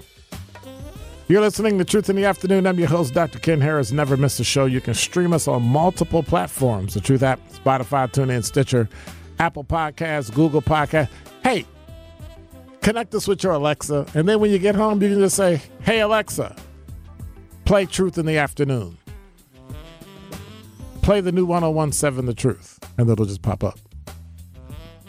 You're 1.28 1.42
listening 1.42 1.76
to 1.76 1.84
Truth 1.84 2.08
in 2.08 2.16
the 2.16 2.24
Afternoon. 2.24 2.66
I'm 2.66 2.78
your 2.78 2.88
host, 2.88 3.12
Dr. 3.12 3.38
Ken 3.38 3.60
Harris. 3.60 3.92
Never 3.92 4.16
miss 4.16 4.40
a 4.40 4.44
show. 4.44 4.64
You 4.64 4.80
can 4.80 4.94
stream 4.94 5.34
us 5.34 5.46
on 5.46 5.62
multiple 5.62 6.22
platforms 6.22 6.94
the 6.94 7.00
Truth 7.00 7.22
app, 7.22 7.38
Spotify, 7.50 8.10
TuneIn, 8.10 8.42
Stitcher, 8.42 8.88
Apple 9.38 9.64
Podcasts, 9.64 10.32
Google 10.34 10.62
Podcasts. 10.62 11.10
Hey, 11.44 11.66
connect 12.80 13.14
us 13.14 13.28
with 13.28 13.44
your 13.44 13.52
Alexa. 13.52 14.06
And 14.14 14.26
then 14.26 14.40
when 14.40 14.50
you 14.50 14.58
get 14.58 14.74
home, 14.74 15.02
you 15.02 15.10
can 15.10 15.18
just 15.18 15.36
say, 15.36 15.60
Hey, 15.82 16.00
Alexa, 16.00 16.56
play 17.66 17.84
Truth 17.84 18.16
in 18.16 18.24
the 18.24 18.38
Afternoon. 18.38 18.96
Play 21.02 21.20
the 21.20 21.32
new 21.32 21.44
1017 21.44 22.24
The 22.24 22.32
Truth, 22.32 22.78
and 22.96 23.10
it'll 23.10 23.26
just 23.26 23.42
pop 23.42 23.62
up. 23.62 23.78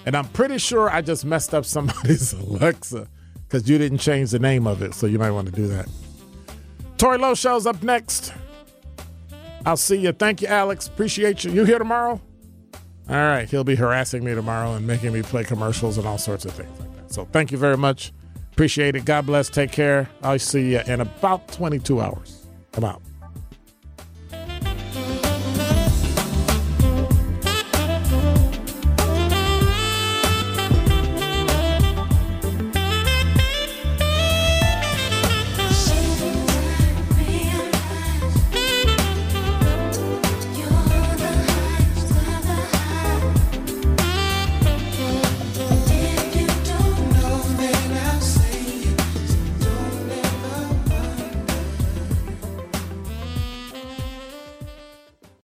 And 0.05 0.15
I'm 0.15 0.27
pretty 0.29 0.57
sure 0.57 0.89
I 0.89 1.01
just 1.01 1.25
messed 1.25 1.53
up 1.53 1.65
somebody's 1.65 2.33
Alexa 2.41 3.07
because 3.47 3.69
you 3.69 3.77
didn't 3.77 3.99
change 3.99 4.31
the 4.31 4.39
name 4.39 4.65
of 4.67 4.81
it. 4.81 4.93
So 4.93 5.07
you 5.07 5.19
might 5.19 5.31
want 5.31 5.47
to 5.47 5.53
do 5.53 5.67
that. 5.67 5.87
Tori 6.97 7.17
Lowe 7.17 7.35
shows 7.35 7.65
up 7.65 7.81
next. 7.83 8.33
I'll 9.65 9.77
see 9.77 9.97
you. 9.97 10.11
Thank 10.11 10.41
you, 10.41 10.47
Alex. 10.47 10.87
Appreciate 10.87 11.43
you. 11.43 11.51
You 11.51 11.65
here 11.65 11.77
tomorrow? 11.77 12.19
All 13.09 13.15
right. 13.15 13.49
He'll 13.49 13.63
be 13.63 13.75
harassing 13.75 14.23
me 14.23 14.33
tomorrow 14.33 14.73
and 14.73 14.87
making 14.87 15.13
me 15.13 15.21
play 15.21 15.43
commercials 15.43 15.97
and 15.97 16.07
all 16.07 16.17
sorts 16.17 16.45
of 16.45 16.53
things 16.53 16.79
like 16.79 16.95
that. 16.95 17.13
So 17.13 17.25
thank 17.31 17.51
you 17.51 17.57
very 17.57 17.77
much. 17.77 18.13
Appreciate 18.53 18.95
it. 18.95 19.05
God 19.05 19.25
bless. 19.25 19.49
Take 19.49 19.71
care. 19.71 20.09
I'll 20.23 20.39
see 20.39 20.71
you 20.73 20.81
in 20.87 21.01
about 21.01 21.47
22 21.49 22.01
hours. 22.01 22.45
I'm 22.75 22.83
out. 22.83 23.01